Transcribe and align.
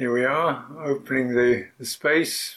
Here 0.00 0.10
we 0.10 0.24
are, 0.24 0.64
opening 0.82 1.34
the, 1.34 1.66
the 1.78 1.84
space. 1.84 2.56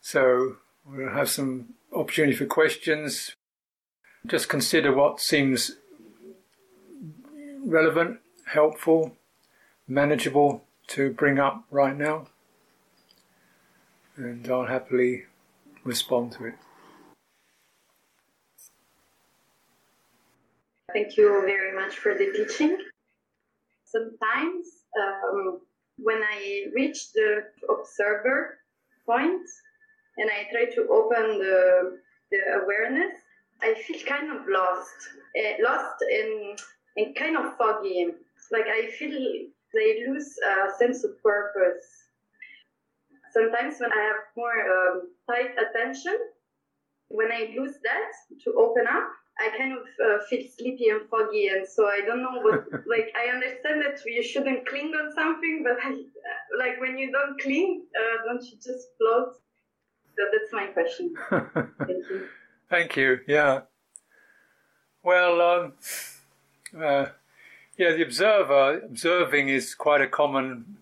So 0.00 0.56
we'll 0.86 1.10
have 1.10 1.28
some 1.28 1.74
opportunity 1.92 2.34
for 2.34 2.46
questions. 2.46 3.36
Just 4.26 4.48
consider 4.48 4.90
what 4.90 5.20
seems 5.20 5.72
relevant, 7.62 8.20
helpful, 8.46 9.18
manageable 9.86 10.64
to 10.86 11.12
bring 11.12 11.38
up 11.38 11.64
right 11.70 11.94
now. 11.94 12.28
And 14.16 14.50
I'll 14.50 14.64
happily 14.64 15.24
respond 15.84 16.32
to 16.32 16.46
it. 16.46 16.54
Thank 20.94 21.16
you 21.16 21.42
very 21.44 21.74
much 21.74 21.96
for 21.96 22.14
the 22.14 22.30
teaching. 22.30 22.78
Sometimes 23.84 24.66
um, 24.96 25.58
when 25.98 26.22
I 26.22 26.66
reach 26.72 27.10
the 27.12 27.42
observer 27.68 28.58
point 29.04 29.42
and 30.18 30.30
I 30.30 30.46
try 30.52 30.66
to 30.72 30.88
open 30.88 31.38
the, 31.38 31.98
the 32.30 32.62
awareness, 32.62 33.12
I 33.60 33.74
feel 33.74 34.06
kind 34.06 34.30
of 34.30 34.46
lost, 34.48 34.94
uh, 35.36 35.64
lost 35.64 35.96
and, 36.00 36.60
and 36.96 37.16
kind 37.16 37.36
of 37.38 37.56
foggy. 37.56 38.06
Like 38.52 38.66
I 38.68 38.88
feel 38.92 39.18
they 39.74 40.06
lose 40.06 40.32
a 40.46 40.78
sense 40.78 41.02
of 41.02 41.20
purpose. 41.24 41.84
Sometimes 43.32 43.80
when 43.80 43.92
I 43.92 44.00
have 44.00 44.22
more 44.36 44.52
um, 44.70 45.08
tight 45.28 45.56
attention, 45.58 46.16
when 47.08 47.32
I 47.32 47.52
lose 47.58 47.74
that 47.82 48.12
to 48.44 48.52
open 48.52 48.84
up, 48.88 49.10
I 49.38 49.56
kind 49.56 49.72
of 49.72 49.82
uh, 49.82 50.24
feel 50.28 50.44
sleepy 50.56 50.90
and 50.90 51.08
foggy, 51.10 51.48
and 51.48 51.66
so 51.66 51.86
I 51.86 52.00
don't 52.06 52.22
know 52.22 52.40
what. 52.40 52.66
like 52.86 53.12
I 53.16 53.34
understand 53.34 53.82
that 53.82 54.00
you 54.06 54.22
shouldn't 54.22 54.66
cling 54.66 54.92
on 54.94 55.12
something, 55.12 55.64
but 55.64 55.76
I, 55.84 55.90
uh, 55.90 56.58
like 56.58 56.80
when 56.80 56.96
you 56.96 57.10
don't 57.10 57.40
cling, 57.40 57.84
uh, 57.98 58.24
don't 58.26 58.44
you 58.44 58.56
just 58.56 58.88
float? 58.98 59.34
So 60.16 60.22
that's 60.32 60.52
my 60.52 60.66
question. 60.66 61.14
Thank 61.30 62.08
you. 62.08 62.28
Thank 62.70 62.96
you. 62.96 63.18
Yeah. 63.26 63.62
Well, 65.02 65.40
um, 65.40 65.72
uh, 66.80 67.06
yeah, 67.76 67.92
the 67.92 68.02
observer 68.02 68.80
observing 68.80 69.48
is 69.48 69.74
quite 69.74 70.00
a 70.00 70.06
common 70.06 70.76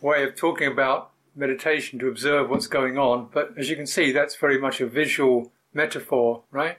way 0.00 0.24
of 0.24 0.34
talking 0.36 0.72
about 0.72 1.10
meditation 1.36 1.98
to 1.98 2.08
observe 2.08 2.50
what's 2.50 2.66
going 2.66 2.98
on. 2.98 3.28
But 3.32 3.56
as 3.58 3.70
you 3.70 3.76
can 3.76 3.86
see, 3.86 4.10
that's 4.10 4.36
very 4.36 4.60
much 4.60 4.80
a 4.80 4.86
visual 4.86 5.52
metaphor, 5.72 6.42
right? 6.50 6.78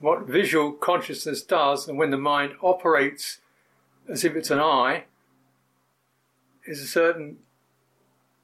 What 0.00 0.26
visual 0.26 0.72
consciousness 0.72 1.42
does, 1.42 1.88
and 1.88 1.98
when 1.98 2.10
the 2.10 2.18
mind 2.18 2.52
operates 2.62 3.38
as 4.08 4.24
if 4.24 4.36
it's 4.36 4.50
an 4.50 4.60
eye, 4.60 5.04
is 6.66 6.80
a 6.80 6.86
certain 6.86 7.38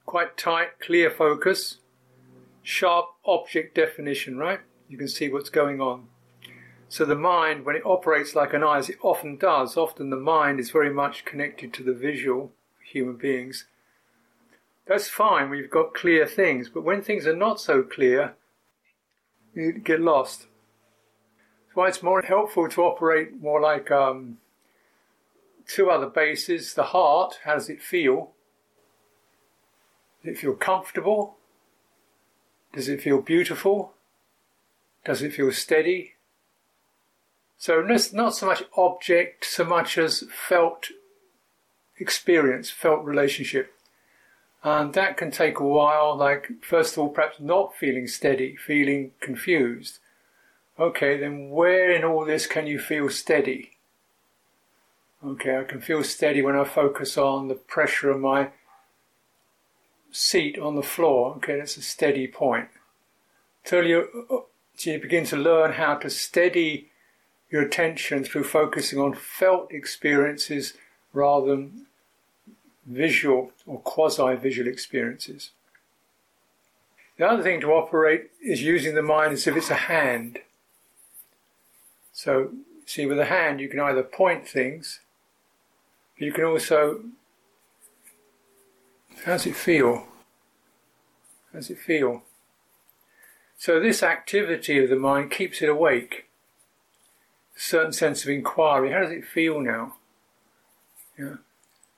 quite 0.07 0.37
tight, 0.37 0.81
clear 0.81 1.11
focus, 1.11 1.79
sharp 2.63 3.07
object 3.25 3.75
definition, 3.75 4.39
right? 4.39 4.61
You 4.89 4.99
can 4.99 5.09
see 5.09 5.29
what's 5.29 5.51
going 5.51 5.81
on. 5.81 6.09
So 6.89 7.05
the 7.05 7.15
mind, 7.15 7.65
when 7.65 7.77
it 7.77 7.83
operates 7.85 8.35
like 8.35 8.53
an 8.53 8.63
eye, 8.63 8.79
as 8.79 8.89
it 8.89 8.99
often 9.03 9.37
does, 9.37 9.77
often 9.77 10.11
the 10.11 10.17
mind 10.17 10.61
is 10.61 10.71
very 10.71 10.93
much 10.93 11.25
connected 11.25 11.73
to 11.75 11.83
the 11.83 11.95
visual 11.95 12.53
for 12.77 12.85
human 12.85 13.17
beings. 13.17 13.67
That's 14.87 15.09
fine, 15.09 15.51
we've 15.51 15.71
got 15.71 15.95
clear 15.95 16.27
things, 16.27 16.69
but 16.69 16.85
when 16.85 17.03
things 17.03 17.27
are 17.27 17.37
not 17.37 17.61
so 17.61 17.83
clear, 17.83 18.35
you 19.55 19.73
get 19.73 20.01
lost 20.01 20.47
why 21.75 21.89
it's 21.89 22.03
more 22.03 22.23
helpful 22.23 22.69
to 22.69 22.83
operate 22.83 23.41
more 23.41 23.61
like 23.61 23.91
um, 23.91 24.39
two 25.67 25.91
other 25.91 26.07
bases. 26.07 26.75
The 26.75 26.85
heart, 26.85 27.41
how 27.45 27.55
does 27.55 27.69
it 27.69 27.83
feel? 27.83 28.33
Does 30.23 30.35
it 30.35 30.39
feel 30.39 30.55
comfortable? 30.55 31.37
Does 32.73 32.89
it 32.89 33.03
feel 33.03 33.21
beautiful? 33.21 33.93
Does 35.05 35.23
it 35.23 35.33
feel 35.33 35.53
steady? 35.53 36.15
So 37.59 37.81
not 37.81 38.35
so 38.35 38.47
much 38.47 38.65
object, 38.77 39.45
so 39.45 39.65
much 39.65 39.97
as 39.97 40.25
felt 40.31 40.89
experience, 41.99 42.71
felt 42.71 43.05
relationship. 43.05 43.73
And 44.63 44.95
that 44.95 45.17
can 45.17 45.31
take 45.31 45.61
a 45.61 45.65
while, 45.65 46.17
like 46.17 46.51
first 46.63 46.95
of 46.95 46.99
all 46.99 47.09
perhaps 47.11 47.39
not 47.39 47.77
feeling 47.77 48.07
steady, 48.07 48.57
feeling 48.57 49.13
confused. 49.21 49.99
Okay, 50.79 51.17
then 51.17 51.51
where 51.51 51.93
in 51.93 52.05
all 52.05 52.25
this 52.25 52.47
can 52.47 52.67
you 52.67 52.79
feel 52.79 53.09
steady? 53.09 53.73
Okay, 55.25 55.59
I 55.59 55.65
can 55.65 55.81
feel 55.81 56.03
steady 56.03 56.43
when 56.43 56.57
I 56.57 56.65
focus 56.65 57.17
on 57.17 57.49
the 57.49 57.55
pressure 57.55 58.11
of 58.11 58.21
my 58.21 58.49
seat 60.11 60.59
on 60.59 60.75
the 60.75 60.83
floor. 60.83 61.35
Okay, 61.37 61.59
that's 61.59 61.77
a 61.77 61.83
steady 61.83 62.27
point. 62.27 62.69
Till 63.65 63.87
you, 63.87 64.47
so 64.77 64.91
you 64.91 65.01
begin 65.01 65.25
to 65.27 65.37
learn 65.37 65.73
how 65.75 65.95
to 65.95 66.11
steady 66.11 66.91
your 67.51 67.63
attention 67.63 68.25
through 68.25 68.45
focusing 68.45 68.99
on 68.99 69.15
felt 69.15 69.73
experiences 69.73 70.75
rather 71.13 71.47
than 71.47 71.87
visual 72.85 73.53
or 73.65 73.79
quasi 73.81 74.35
visual 74.35 74.69
experiences. 74.69 75.51
The 77.17 77.27
other 77.29 77.43
thing 77.43 77.61
to 77.61 77.73
operate 77.73 78.31
is 78.43 78.63
using 78.63 78.95
the 78.95 79.03
mind 79.03 79.33
as 79.33 79.47
if 79.47 79.57
it's 79.57 79.71
a 79.71 79.75
hand. 79.75 80.41
So, 82.15 82.53
see, 82.87 83.07
with 83.07 83.19
a 83.19 83.25
hand, 83.25 83.61
you 83.61 83.69
can 83.69 83.81
either 83.81 84.05
point 84.05 84.49
things, 84.49 85.01
but 86.17 86.25
you 86.25 86.33
can 86.33 86.45
also. 86.45 87.01
How 89.25 89.33
does 89.33 89.47
it 89.47 89.57
feel? 89.57 90.07
How 91.53 91.59
does 91.59 91.71
it 91.71 91.79
feel? 91.79 92.23
So, 93.59 93.81
this 93.81 94.05
activity 94.05 94.83
of 94.83 94.91
the 94.91 94.97
mind 94.97 95.33
keeps 95.33 95.61
it 95.61 95.69
awake. 95.69 96.27
A 97.57 97.61
certain 97.61 97.93
sense 97.93 98.23
of 98.23 98.31
inquiry. 98.31 98.93
How 98.93 99.01
does 99.01 99.11
it 99.11 99.27
feel 99.27 99.61
now? 99.61 99.97
Yeah. 101.19 101.37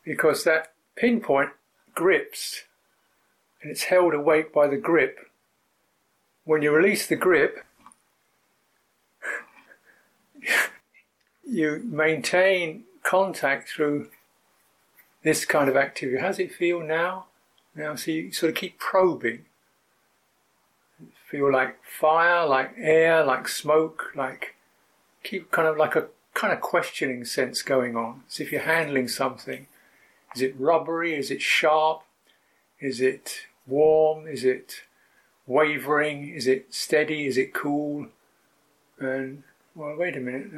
Because 0.02 0.44
that 0.44 0.72
pinpoint 0.96 1.50
grips 1.94 2.62
and 3.60 3.70
it's 3.70 3.84
held 3.84 4.14
awake 4.14 4.50
by 4.50 4.66
the 4.66 4.78
grip. 4.78 5.30
When 6.44 6.62
you 6.62 6.72
release 6.72 7.06
the 7.06 7.16
grip, 7.16 7.65
you 11.44 11.82
maintain 11.84 12.84
contact 13.02 13.68
through 13.68 14.08
this 15.22 15.44
kind 15.44 15.68
of 15.68 15.76
activity. 15.76 16.20
How 16.20 16.28
does 16.28 16.38
it 16.38 16.52
feel 16.52 16.80
now? 16.80 17.26
Now, 17.74 17.94
so 17.94 18.10
you 18.10 18.32
sort 18.32 18.50
of 18.50 18.56
keep 18.56 18.78
probing. 18.78 19.44
Feel 21.30 21.52
like 21.52 21.78
fire, 21.84 22.46
like 22.46 22.72
air, 22.78 23.24
like 23.24 23.48
smoke, 23.48 24.12
like 24.14 24.54
keep 25.22 25.50
kind 25.50 25.68
of 25.68 25.76
like 25.76 25.96
a 25.96 26.06
kind 26.34 26.52
of 26.52 26.60
questioning 26.60 27.24
sense 27.24 27.62
going 27.62 27.96
on, 27.96 28.22
as 28.28 28.40
if 28.40 28.52
you're 28.52 28.60
handling 28.62 29.08
something. 29.08 29.66
Is 30.34 30.42
it 30.42 30.54
rubbery? 30.58 31.16
Is 31.16 31.30
it 31.30 31.42
sharp? 31.42 32.02
Is 32.78 33.00
it 33.00 33.46
warm? 33.66 34.28
Is 34.28 34.44
it 34.44 34.82
wavering? 35.46 36.28
Is 36.28 36.46
it 36.46 36.72
steady? 36.72 37.26
Is 37.26 37.36
it 37.36 37.52
cool? 37.52 38.06
And 38.98 39.42
well, 39.76 39.94
wait 39.94 40.16
a 40.16 40.20
minute. 40.20 40.50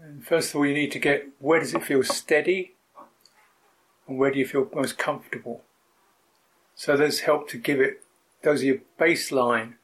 And 0.00 0.24
first 0.24 0.50
of 0.50 0.56
all, 0.56 0.66
you 0.66 0.74
need 0.74 0.92
to 0.92 0.98
get 1.00 1.28
where 1.40 1.58
does 1.58 1.74
it 1.74 1.82
feel 1.82 2.04
steady 2.04 2.74
and 4.06 4.16
where 4.16 4.30
do 4.30 4.38
you 4.38 4.46
feel 4.46 4.68
most 4.72 4.96
comfortable. 4.96 5.62
So 6.76 6.96
there's 6.96 7.20
help 7.20 7.48
to 7.50 7.58
give 7.58 7.80
it, 7.80 8.02
those 8.42 8.62
are 8.62 8.66
your 8.66 8.78
baseline. 8.98 9.74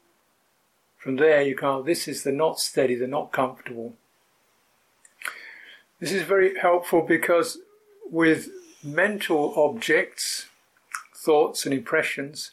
From 0.97 1.17
there, 1.17 1.41
you 1.41 1.55
can, 1.55 1.83
this 1.83 2.07
is 2.07 2.23
the 2.23 2.31
not 2.31 2.59
steady, 2.59 2.95
the 2.95 3.07
not 3.07 3.33
comfortable. 3.33 3.95
This 5.99 6.13
is 6.13 6.23
very 6.23 6.57
helpful 6.59 7.01
because 7.01 7.57
with 8.09 8.49
mental 8.83 9.53
objects, 9.55 10.47
thoughts 11.13 11.65
and 11.65 11.73
impressions, 11.73 12.51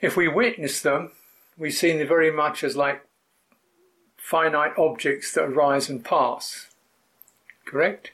if 0.00 0.16
we 0.16 0.28
witness 0.28 0.80
them, 0.80 1.12
we 1.56 1.70
see 1.70 1.96
them 1.96 2.06
very 2.06 2.30
much 2.30 2.64
as 2.64 2.76
like 2.76 3.04
finite 4.16 4.76
objects 4.78 5.32
that 5.32 5.44
arise 5.44 5.88
and 5.88 6.04
pass. 6.04 6.68
Correct? 7.64 8.12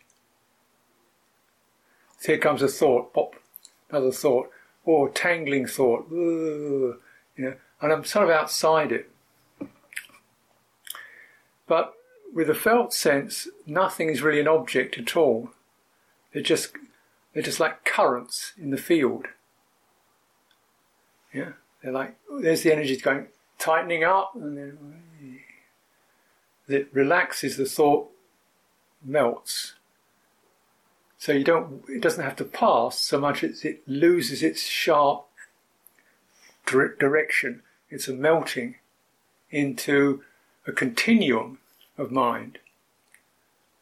So 2.18 2.32
here 2.32 2.38
comes 2.38 2.62
a 2.62 2.68
thought, 2.68 3.14
pop, 3.14 3.34
another 3.88 4.12
thought, 4.12 4.50
or 4.84 5.08
tangling 5.08 5.66
thought, 5.66 6.06
you 6.10 6.98
know, 7.36 7.54
and 7.80 7.92
I'm 7.92 8.04
sort 8.04 8.28
of 8.28 8.34
outside 8.34 8.92
it. 8.92 9.10
But 11.66 11.94
with 12.34 12.50
a 12.50 12.54
felt 12.54 12.92
sense, 12.92 13.48
nothing 13.66 14.08
is 14.08 14.22
really 14.22 14.40
an 14.40 14.48
object 14.48 14.98
at 14.98 15.16
all. 15.16 15.50
They're 16.32 16.42
just 16.42 16.72
they're 17.32 17.42
just 17.42 17.60
like 17.60 17.84
currents 17.84 18.52
in 18.58 18.70
the 18.70 18.76
field. 18.76 19.26
Yeah. 21.32 21.52
They're 21.82 21.92
like, 21.92 22.16
there's 22.40 22.62
the 22.62 22.72
energy 22.72 22.96
going 22.96 23.26
tightening 23.58 24.04
up, 24.04 24.32
and 24.34 24.56
then 24.56 24.96
it 26.68 26.88
relaxes 26.92 27.56
the 27.56 27.64
thought 27.64 28.10
melts. 29.04 29.74
So 31.18 31.32
you 31.32 31.44
don't, 31.44 31.82
it 31.88 32.00
doesn't 32.00 32.24
have 32.24 32.36
to 32.36 32.44
pass 32.44 32.98
so 32.98 33.20
much 33.20 33.44
as 33.44 33.64
it 33.64 33.82
loses 33.86 34.42
its 34.42 34.62
sharp 34.62 35.26
direction. 36.64 37.62
It's 37.90 38.08
a 38.08 38.14
melting 38.14 38.76
into 39.50 40.22
a 40.66 40.72
continuum 40.72 41.58
of 41.98 42.10
mind, 42.10 42.58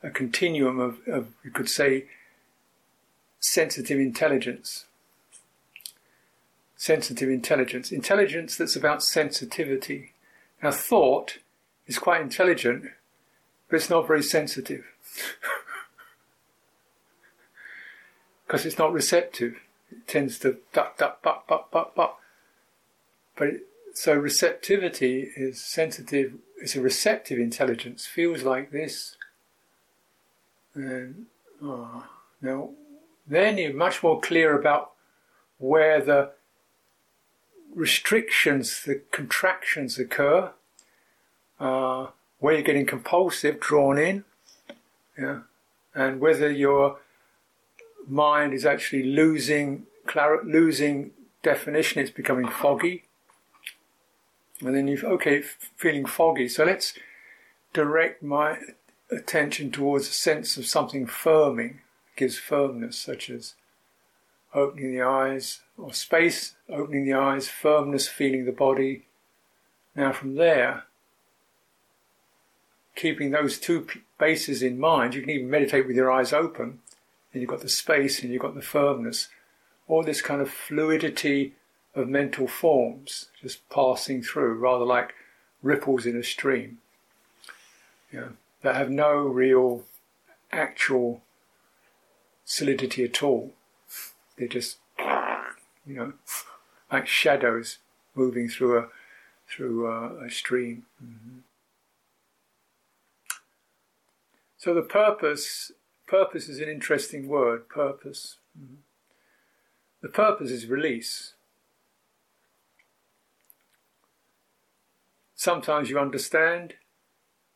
a 0.02 0.10
continuum 0.10 0.80
of, 0.80 0.98
of 1.06 1.28
you 1.44 1.50
could 1.50 1.68
say, 1.68 2.06
sensitive 3.40 4.00
intelligence. 4.00 4.86
Sensitive 6.78 7.28
intelligence. 7.28 7.92
Intelligence 7.92 8.56
that's 8.56 8.76
about 8.76 9.02
sensitivity. 9.02 10.14
Now, 10.62 10.70
thought 10.70 11.38
is 11.86 11.98
quite 11.98 12.22
intelligent, 12.22 12.84
but 13.68 13.76
it's 13.76 13.90
not 13.90 14.06
very 14.06 14.22
sensitive. 14.22 14.84
Because 18.46 18.64
it's 18.64 18.78
not 18.78 18.94
receptive. 18.94 19.56
It 19.90 20.08
tends 20.08 20.38
to 20.38 20.56
duck, 20.72 20.96
duck, 20.96 21.20
buck, 21.20 21.46
buck, 21.46 21.70
buck, 21.70 21.94
buck. 21.94 22.18
But 23.36 23.48
it, 23.48 23.66
so 23.92 24.14
receptivity 24.14 25.32
is 25.36 25.62
sensitive, 25.62 26.32
it's 26.56 26.74
a 26.74 26.80
receptive 26.80 27.38
intelligence, 27.38 28.06
feels 28.06 28.44
like 28.44 28.70
this. 28.70 29.16
And 30.74 31.26
oh, 31.62 32.06
now, 32.40 32.70
then 33.26 33.58
you're 33.58 33.74
much 33.74 34.02
more 34.02 34.18
clear 34.18 34.58
about 34.58 34.92
where 35.58 36.00
the 36.00 36.30
restrictions, 37.78 38.82
the 38.82 39.00
contractions 39.12 39.98
occur, 39.98 40.50
uh, 41.60 42.08
where 42.40 42.54
you're 42.54 42.62
getting 42.62 42.86
compulsive, 42.86 43.60
drawn 43.60 43.98
in, 43.98 44.24
yeah, 45.16 45.40
and 45.94 46.20
whether 46.20 46.50
your 46.50 46.98
mind 48.06 48.52
is 48.52 48.66
actually 48.66 49.04
losing 49.04 49.86
clar- 50.06 50.44
losing 50.44 51.12
definition, 51.42 52.02
it's 52.02 52.10
becoming 52.10 52.48
foggy. 52.48 53.04
And 54.60 54.74
then 54.74 54.88
you've 54.88 55.04
okay, 55.04 55.42
feeling 55.76 56.04
foggy. 56.04 56.48
So 56.48 56.64
let's 56.64 56.94
direct 57.72 58.22
my 58.22 58.58
attention 59.10 59.70
towards 59.70 60.08
a 60.08 60.12
sense 60.12 60.56
of 60.56 60.66
something 60.66 61.06
firming, 61.06 61.78
gives 62.16 62.38
firmness, 62.38 62.98
such 62.98 63.30
as 63.30 63.54
opening 64.52 64.92
the 64.92 65.02
eyes 65.02 65.60
or 65.78 65.92
space, 65.92 66.56
opening 66.68 67.04
the 67.04 67.14
eyes, 67.14 67.48
firmness, 67.48 68.08
feeling 68.08 68.44
the 68.44 68.52
body. 68.52 69.06
Now 69.94 70.12
from 70.12 70.34
there, 70.34 70.84
keeping 72.96 73.30
those 73.30 73.58
two 73.58 73.86
bases 74.18 74.62
in 74.62 74.78
mind, 74.78 75.14
you 75.14 75.20
can 75.20 75.30
even 75.30 75.48
meditate 75.48 75.86
with 75.86 75.96
your 75.96 76.10
eyes 76.10 76.32
open, 76.32 76.80
and 77.32 77.40
you've 77.40 77.50
got 77.50 77.60
the 77.60 77.68
space 77.68 78.22
and 78.22 78.32
you've 78.32 78.42
got 78.42 78.56
the 78.56 78.62
firmness, 78.62 79.28
all 79.86 80.02
this 80.02 80.20
kind 80.20 80.40
of 80.40 80.50
fluidity 80.50 81.54
of 81.94 82.08
mental 82.08 82.48
forms 82.48 83.26
just 83.40 83.68
passing 83.70 84.22
through, 84.22 84.54
rather 84.54 84.84
like 84.84 85.14
ripples 85.62 86.06
in 86.06 86.16
a 86.16 86.22
stream, 86.22 86.78
you 88.10 88.20
know, 88.20 88.28
that 88.62 88.74
have 88.74 88.90
no 88.90 89.16
real 89.16 89.84
actual 90.50 91.22
solidity 92.44 93.04
at 93.04 93.22
all. 93.22 93.52
They're 94.36 94.48
just, 94.48 94.78
you 95.88 95.94
know, 95.94 96.12
like 96.92 97.06
shadows 97.06 97.78
moving 98.14 98.48
through 98.48 98.78
a 98.78 98.88
through 99.48 99.86
a, 99.86 100.26
a 100.26 100.30
stream. 100.30 100.84
Mm-hmm. 101.02 101.38
So 104.58 104.74
the 104.74 104.82
purpose 104.82 105.72
purpose 106.06 106.48
is 106.48 106.60
an 106.60 106.68
interesting 106.68 107.28
word. 107.28 107.68
Purpose. 107.68 108.38
Mm-hmm. 108.58 108.74
The 110.02 110.08
purpose 110.08 110.50
is 110.50 110.66
release. 110.66 111.34
Sometimes 115.34 115.88
you 115.88 115.98
understand 115.98 116.74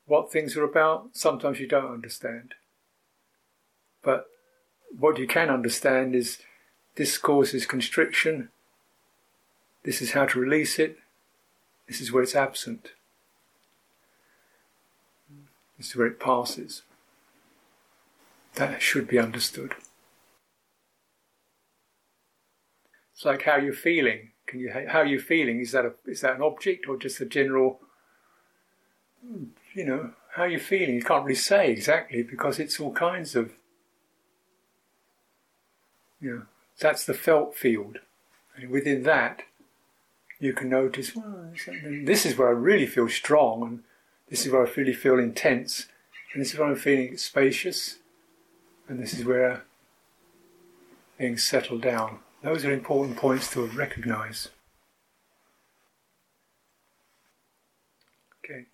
what 0.06 0.32
things 0.32 0.56
are 0.56 0.64
about, 0.64 1.10
sometimes 1.12 1.60
you 1.60 1.66
don't 1.66 1.92
understand. 1.92 2.54
But 4.02 4.26
what 4.96 5.18
you 5.18 5.26
can 5.26 5.48
understand 5.48 6.14
is 6.14 6.38
this 6.96 7.18
causes 7.18 7.66
constriction, 7.66 8.50
this 9.84 10.00
is 10.02 10.12
how 10.12 10.26
to 10.26 10.38
release 10.38 10.78
it, 10.78 10.98
this 11.88 12.00
is 12.00 12.12
where 12.12 12.22
it's 12.22 12.36
absent, 12.36 12.92
this 15.78 15.90
is 15.90 15.96
where 15.96 16.06
it 16.06 16.20
passes. 16.20 16.82
That 18.54 18.82
should 18.82 19.08
be 19.08 19.18
understood. 19.18 19.74
It's 23.14 23.24
like 23.24 23.42
how 23.42 23.56
you're 23.56 23.72
feeling 23.72 24.32
can 24.52 24.60
you 24.60 24.70
how 24.70 24.98
are 24.98 25.06
you 25.06 25.18
feeling? 25.18 25.60
Is 25.60 25.72
that 25.72 25.86
a 25.86 25.94
is 26.04 26.20
that 26.20 26.36
an 26.36 26.42
object 26.42 26.86
or 26.86 26.98
just 26.98 27.20
a 27.22 27.24
general? 27.24 27.80
You 29.74 29.86
know 29.86 30.10
how 30.34 30.42
are 30.42 30.48
you 30.48 30.58
feeling. 30.58 30.94
You 30.94 31.02
can't 31.02 31.24
really 31.24 31.34
say 31.34 31.70
exactly 31.70 32.22
because 32.22 32.58
it's 32.58 32.78
all 32.78 32.92
kinds 32.92 33.34
of. 33.34 33.52
You 36.20 36.30
know, 36.30 36.42
that's 36.82 37.06
the 37.06 37.14
felt 37.14 37.54
field, 37.54 37.98
and 38.56 38.70
within 38.70 39.04
that, 39.04 39.42
you 40.38 40.52
can 40.52 40.68
notice. 40.68 41.16
Well, 41.16 41.52
this 42.04 42.26
is 42.26 42.36
where 42.36 42.48
I 42.48 42.52
really 42.52 42.86
feel 42.86 43.08
strong, 43.08 43.62
and 43.62 43.82
this 44.28 44.44
is 44.44 44.52
where 44.52 44.66
I 44.66 44.70
really 44.70 44.92
feel 44.92 45.18
intense, 45.18 45.86
and 46.32 46.42
this 46.42 46.52
is 46.52 46.58
where 46.58 46.68
I'm 46.68 46.76
feeling 46.76 47.16
spacious, 47.16 47.98
and 48.88 49.00
this 49.00 49.14
is 49.14 49.24
where 49.24 49.64
things 51.16 51.46
settle 51.46 51.78
down. 51.78 52.18
Those 52.42 52.64
are 52.64 52.72
important 52.72 53.16
points 53.16 53.50
to 53.52 53.66
recognize. 53.66 54.48
Okay. 58.44 58.66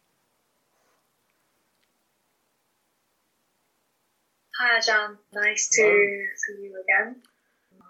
Hi, 4.59 4.81
John. 4.81 5.19
Nice 5.35 5.69
to 5.69 5.83
see 5.83 6.63
you 6.63 6.83
again. 6.83 7.17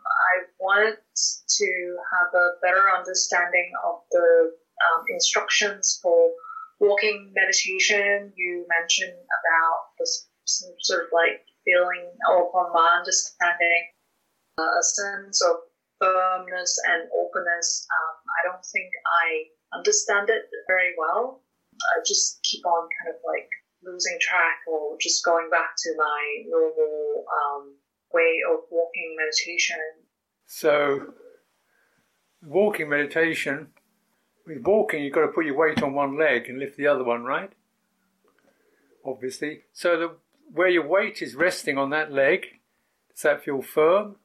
I 0.09 0.49
wanted 0.61 0.97
to 0.97 1.97
have 2.13 2.35
a 2.35 2.57
better 2.63 2.91
understanding 2.91 3.71
of 3.85 4.01
the 4.11 4.53
um, 4.53 5.05
instructions 5.11 5.99
for 6.03 6.33
walking 6.81 7.33
meditation. 7.35 8.33
You 8.37 8.67
mentioned 8.81 9.19
about 9.19 9.79
this 9.99 10.29
sort 10.47 11.05
of 11.05 11.09
like 11.13 11.45
feeling, 11.65 12.11
or 12.31 12.51
from 12.53 12.73
my 12.73 12.97
understanding, 12.99 13.93
uh, 14.59 14.63
a 14.63 14.83
sense 14.83 15.43
of 15.43 15.57
firmness 16.01 16.79
and 16.89 17.09
openness. 17.13 17.87
Um, 17.91 18.17
I 18.25 18.41
don't 18.49 18.65
think 18.65 18.91
I 19.07 19.77
understand 19.77 20.31
it 20.31 20.43
very 20.67 20.95
well. 20.99 21.43
I 21.75 22.01
just 22.07 22.43
keep 22.43 22.65
on 22.67 22.89
kind 23.03 23.15
of 23.15 23.21
like 23.27 23.49
losing 23.83 24.19
track 24.21 24.59
or 24.67 24.97
just 25.01 25.25
going 25.25 25.51
back 25.51 25.75
to 25.77 25.95
my 25.97 26.21
normal 26.49 27.25
um, 27.29 27.75
way 28.13 28.41
of 28.51 28.61
walking 28.71 29.17
meditation. 29.19 29.79
So, 30.47 31.15
walking 32.45 32.89
meditation, 32.89 33.69
with 34.47 34.65
walking, 34.65 35.05
you've 35.05 35.15
got 35.15 35.23
to 35.23 35.29
put 35.29 35.45
your 35.45 35.57
weight 35.57 35.83
on 35.83 35.95
one 35.95 36.19
leg 36.19 36.49
and 36.49 36.59
lift 36.59 36.77
the 36.77 36.87
other 36.87 37.05
one, 37.05 37.25
right? 37.25 37.53
Obviously. 39.05 39.63
So, 39.73 39.99
the, 39.99 40.17
where 40.53 40.69
your 40.69 40.87
weight 40.87 41.21
is 41.23 41.35
resting 41.35 41.77
on 41.77 41.91
that 41.91 42.13
leg, 42.13 42.47
does 43.11 43.23
that 43.23 43.45
feel 43.45 43.63
firm? 43.63 44.17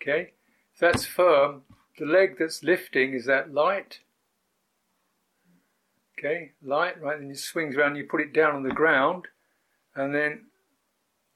Okay, 0.00 0.32
if 0.72 0.80
that's 0.80 1.04
firm, 1.04 1.62
the 1.98 2.06
leg 2.06 2.36
that's 2.38 2.62
lifting 2.62 3.12
is 3.12 3.26
that 3.26 3.52
light. 3.52 4.00
Okay, 6.18 6.52
light, 6.62 7.00
right, 7.00 7.18
then 7.18 7.30
it 7.30 7.38
swings 7.38 7.76
around, 7.76 7.96
you 7.96 8.04
put 8.04 8.20
it 8.20 8.32
down 8.32 8.54
on 8.54 8.62
the 8.62 8.74
ground, 8.74 9.26
and 9.94 10.14
then 10.14 10.46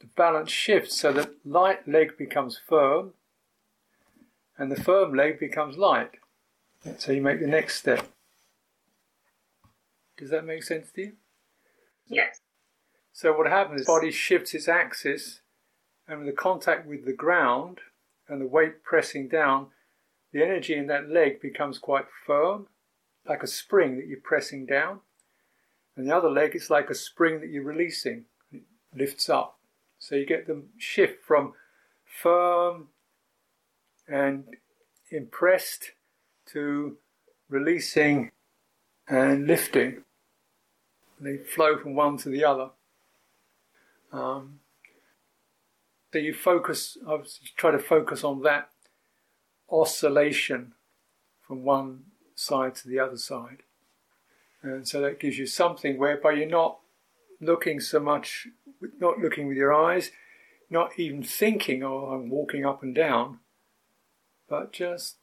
the 0.04 0.10
balance 0.16 0.50
shifts 0.50 0.96
so 1.00 1.12
that 1.14 1.30
light 1.46 1.88
leg 1.88 2.18
becomes 2.18 2.60
firm, 2.68 3.14
and 4.58 4.70
the 4.70 4.80
firm 4.80 5.14
leg 5.14 5.40
becomes 5.40 5.78
light. 5.78 6.10
So 6.98 7.12
you 7.12 7.22
make 7.22 7.40
the 7.40 7.46
next 7.46 7.78
step. 7.78 8.06
Does 10.18 10.28
that 10.30 10.44
make 10.44 10.62
sense 10.62 10.90
to 10.92 11.00
you? 11.00 11.12
Yes. 12.06 12.40
So 13.12 13.32
what 13.36 13.48
happens 13.48 13.80
is 13.80 13.86
the 13.86 13.92
body 13.92 14.10
shifts 14.10 14.52
its 14.52 14.68
axis, 14.68 15.40
and 16.06 16.18
with 16.18 16.26
the 16.26 16.32
contact 16.32 16.86
with 16.86 17.06
the 17.06 17.14
ground, 17.14 17.80
and 18.28 18.40
the 18.40 18.46
weight 18.46 18.84
pressing 18.84 19.28
down, 19.28 19.68
the 20.32 20.42
energy 20.42 20.74
in 20.74 20.86
that 20.88 21.08
leg 21.08 21.40
becomes 21.40 21.78
quite 21.78 22.06
firm, 22.26 22.66
like 23.26 23.42
a 23.42 23.46
spring 23.46 23.96
that 23.96 24.06
you're 24.06 24.20
pressing 24.20 24.66
down. 24.66 25.00
And 25.96 26.06
the 26.06 26.14
other 26.14 26.30
leg 26.30 26.54
is 26.54 26.68
like 26.68 26.90
a 26.90 26.94
spring 26.94 27.40
that 27.40 27.48
you're 27.48 27.64
releasing, 27.64 28.26
it 28.52 28.62
lifts 28.94 29.30
up. 29.30 29.53
So 30.04 30.16
you 30.16 30.26
get 30.26 30.46
the 30.46 30.62
shift 30.76 31.24
from 31.24 31.54
firm 32.04 32.88
and 34.06 34.44
impressed 35.10 35.92
to 36.52 36.98
releasing 37.48 38.30
and 39.08 39.46
lifting. 39.46 40.04
they 41.18 41.38
flow 41.38 41.78
from 41.78 41.94
one 41.94 42.18
to 42.18 42.28
the 42.28 42.44
other. 42.44 42.68
Um, 44.12 44.60
so 46.12 46.18
you 46.18 46.34
focus, 46.34 46.98
I 47.08 47.20
try 47.56 47.70
to 47.70 47.78
focus 47.78 48.22
on 48.24 48.42
that 48.42 48.68
oscillation 49.70 50.74
from 51.40 51.64
one 51.64 52.04
side 52.34 52.74
to 52.74 52.88
the 52.88 52.98
other 52.98 53.16
side. 53.16 53.62
And 54.62 54.86
so 54.86 55.00
that 55.00 55.18
gives 55.18 55.38
you 55.38 55.46
something 55.46 55.96
whereby 55.96 56.32
you're 56.32 56.46
not 56.46 56.80
looking 57.44 57.80
so 57.80 58.00
much, 58.00 58.48
not 58.98 59.18
looking 59.18 59.48
with 59.48 59.56
your 59.56 59.72
eyes, 59.72 60.10
not 60.70 60.98
even 60.98 61.22
thinking, 61.22 61.82
oh, 61.82 62.10
I'm 62.12 62.30
walking 62.30 62.64
up 62.64 62.82
and 62.82 62.94
down, 62.94 63.38
but 64.48 64.72
just 64.72 65.16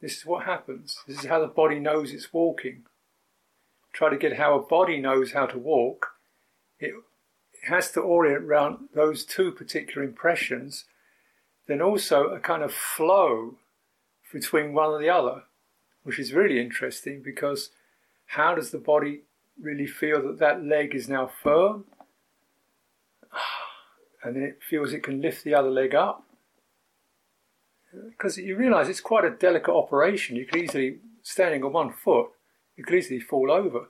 this 0.00 0.18
is 0.18 0.26
what 0.26 0.44
happens. 0.44 0.98
This 1.06 1.20
is 1.20 1.26
how 1.26 1.40
the 1.40 1.46
body 1.46 1.78
knows 1.78 2.12
it's 2.12 2.32
walking. 2.32 2.82
Try 3.92 4.10
to 4.10 4.16
get 4.16 4.36
how 4.36 4.58
a 4.58 4.62
body 4.62 5.00
knows 5.00 5.32
how 5.32 5.46
to 5.46 5.58
walk. 5.58 6.08
It 6.80 6.94
has 7.68 7.92
to 7.92 8.00
orient 8.00 8.44
around 8.44 8.88
those 8.94 9.24
two 9.24 9.52
particular 9.52 10.02
impressions, 10.02 10.86
then 11.68 11.80
also 11.80 12.26
a 12.28 12.40
kind 12.40 12.62
of 12.62 12.74
flow 12.74 13.58
between 14.32 14.72
one 14.72 14.94
and 14.94 15.02
the 15.02 15.10
other, 15.10 15.44
which 16.02 16.18
is 16.18 16.32
really 16.32 16.60
interesting 16.60 17.22
because 17.22 17.70
how 18.26 18.54
does 18.54 18.70
the 18.70 18.78
body 18.78 19.22
really 19.62 19.86
feel 19.86 20.20
that 20.22 20.38
that 20.38 20.64
leg 20.64 20.94
is 20.94 21.08
now 21.08 21.30
firm? 21.42 21.84
And 24.24 24.36
then 24.36 24.44
it 24.44 24.60
feels 24.62 24.92
it 24.92 25.02
can 25.02 25.20
lift 25.20 25.42
the 25.42 25.54
other 25.54 25.68
leg 25.68 25.96
up. 25.96 26.24
Because 28.08 28.38
you 28.38 28.56
realize 28.56 28.88
it's 28.88 29.00
quite 29.00 29.24
a 29.24 29.30
delicate 29.30 29.74
operation. 29.74 30.36
You 30.36 30.46
could 30.46 30.62
easily, 30.62 30.98
standing 31.22 31.64
on 31.64 31.72
one 31.72 31.92
foot, 31.92 32.28
you 32.76 32.84
could 32.84 32.94
easily 32.94 33.18
fall 33.18 33.50
over. 33.50 33.88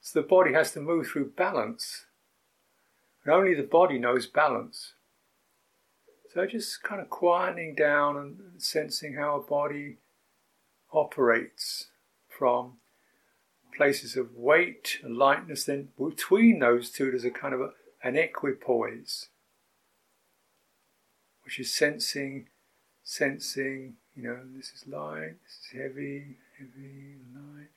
So 0.00 0.22
the 0.22 0.26
body 0.26 0.54
has 0.54 0.72
to 0.72 0.80
move 0.80 1.08
through 1.08 1.32
balance. 1.32 2.06
And 3.24 3.34
only 3.34 3.54
the 3.54 3.62
body 3.62 3.98
knows 3.98 4.26
balance. 4.26 4.94
So 6.32 6.46
just 6.46 6.82
kind 6.82 7.00
of 7.00 7.08
quietening 7.08 7.76
down 7.76 8.16
and 8.16 8.38
sensing 8.56 9.14
how 9.14 9.38
a 9.38 9.42
body 9.42 9.98
operates 10.92 11.88
from 12.28 12.78
places 13.76 14.16
of 14.16 14.36
weight 14.36 14.98
and 15.02 15.16
lightness. 15.16 15.64
Then 15.64 15.88
between 15.98 16.58
those 16.58 16.90
two, 16.90 17.10
there's 17.10 17.24
a 17.24 17.30
kind 17.30 17.54
of 17.54 17.60
a, 17.60 17.70
an 18.02 18.16
equipoise, 18.16 19.28
which 21.44 21.58
is 21.58 21.72
sensing, 21.72 22.48
sensing. 23.02 23.94
You 24.14 24.22
know, 24.22 24.38
this 24.56 24.70
is 24.70 24.86
light, 24.86 25.34
this 25.44 25.58
is 25.60 25.80
heavy, 25.82 26.36
heavy, 26.58 27.16
light, 27.34 27.70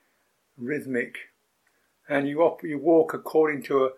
rhythmic, 0.58 1.18
and 2.08 2.28
you 2.28 2.42
op- 2.42 2.64
you 2.64 2.78
walk 2.78 3.14
according 3.14 3.64
to 3.64 3.86
a 3.86 3.90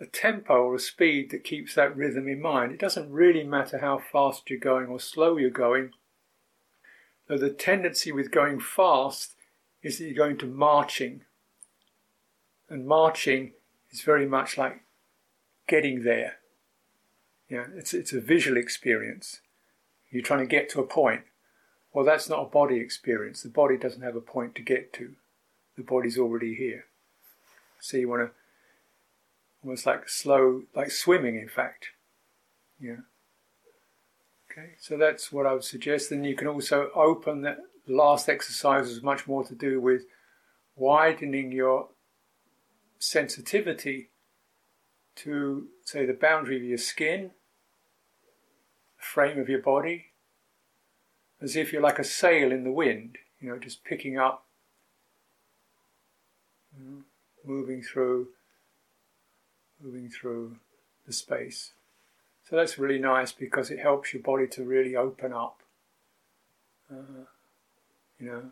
a 0.00 0.06
tempo 0.06 0.54
or 0.54 0.74
a 0.74 0.80
speed 0.80 1.30
that 1.30 1.44
keeps 1.44 1.74
that 1.74 1.94
rhythm 1.94 2.26
in 2.26 2.40
mind. 2.40 2.72
It 2.72 2.80
doesn't 2.80 3.12
really 3.12 3.44
matter 3.44 3.78
how 3.78 3.98
fast 3.98 4.48
you're 4.48 4.58
going 4.58 4.86
or 4.86 4.98
slow 4.98 5.36
you're 5.36 5.50
going. 5.50 5.90
Though 7.28 7.36
the 7.36 7.50
tendency 7.50 8.10
with 8.10 8.30
going 8.30 8.60
fast 8.60 9.34
is 9.82 9.98
that 9.98 10.04
you're 10.04 10.14
going 10.14 10.38
to 10.38 10.46
marching. 10.46 11.22
And 12.70 12.86
marching 12.86 13.52
is 13.90 14.00
very 14.00 14.26
much 14.26 14.56
like 14.56 14.84
getting 15.68 16.04
there. 16.04 16.36
Yeah, 17.48 17.66
it's, 17.74 17.92
it's 17.92 18.12
a 18.12 18.20
visual 18.20 18.56
experience. 18.56 19.40
You're 20.10 20.22
trying 20.22 20.40
to 20.40 20.46
get 20.46 20.68
to 20.70 20.80
a 20.80 20.86
point. 20.86 21.22
Well, 21.92 22.04
that's 22.04 22.28
not 22.28 22.42
a 22.42 22.48
body 22.48 22.76
experience. 22.76 23.42
The 23.42 23.48
body 23.48 23.76
doesn't 23.76 24.02
have 24.02 24.14
a 24.14 24.20
point 24.20 24.54
to 24.54 24.62
get 24.62 24.92
to. 24.94 25.14
The 25.76 25.82
body's 25.82 26.16
already 26.16 26.54
here. 26.54 26.84
So 27.80 27.96
you 27.96 28.08
want 28.08 28.28
to 28.28 28.30
almost 29.64 29.86
like 29.86 30.08
slow, 30.08 30.62
like 30.74 30.92
swimming, 30.92 31.36
in 31.36 31.48
fact. 31.48 31.88
Yeah. 32.78 33.02
Okay, 34.50 34.70
so 34.80 34.96
that's 34.96 35.32
what 35.32 35.46
I 35.46 35.52
would 35.52 35.64
suggest. 35.64 36.10
Then 36.10 36.24
you 36.24 36.36
can 36.36 36.46
also 36.46 36.90
open 36.94 37.42
that 37.42 37.58
last 37.86 38.28
exercise 38.28 38.88
is 38.88 39.02
much 39.02 39.26
more 39.26 39.44
to 39.44 39.54
do 39.54 39.80
with 39.80 40.02
widening 40.76 41.52
your 41.52 41.88
sensitivity 43.00 44.10
to, 45.16 45.66
say, 45.84 46.06
the 46.06 46.12
boundary 46.12 46.56
of 46.56 46.62
your 46.62 46.78
skin, 46.78 47.32
the 48.96 49.04
frame 49.04 49.40
of 49.40 49.48
your 49.48 49.60
body, 49.60 50.06
as 51.40 51.56
if 51.56 51.72
you're 51.72 51.82
like 51.82 51.98
a 51.98 52.04
sail 52.04 52.52
in 52.52 52.62
the 52.62 52.70
wind, 52.70 53.18
you 53.40 53.48
know, 53.48 53.58
just 53.58 53.82
picking 53.82 54.18
up, 54.18 54.44
you 56.78 56.84
know, 56.84 57.02
moving 57.44 57.82
through 57.82 58.28
moving 59.82 60.10
through 60.10 60.56
the 61.06 61.12
space. 61.12 61.72
So 62.48 62.54
that's 62.54 62.78
really 62.78 62.98
nice 62.98 63.32
because 63.32 63.70
it 63.70 63.78
helps 63.78 64.12
your 64.12 64.22
body 64.22 64.46
to 64.48 64.62
really 64.62 64.94
open 64.94 65.32
up. 65.32 65.62
Uh, 66.92 67.24
you 68.18 68.26
know, 68.26 68.42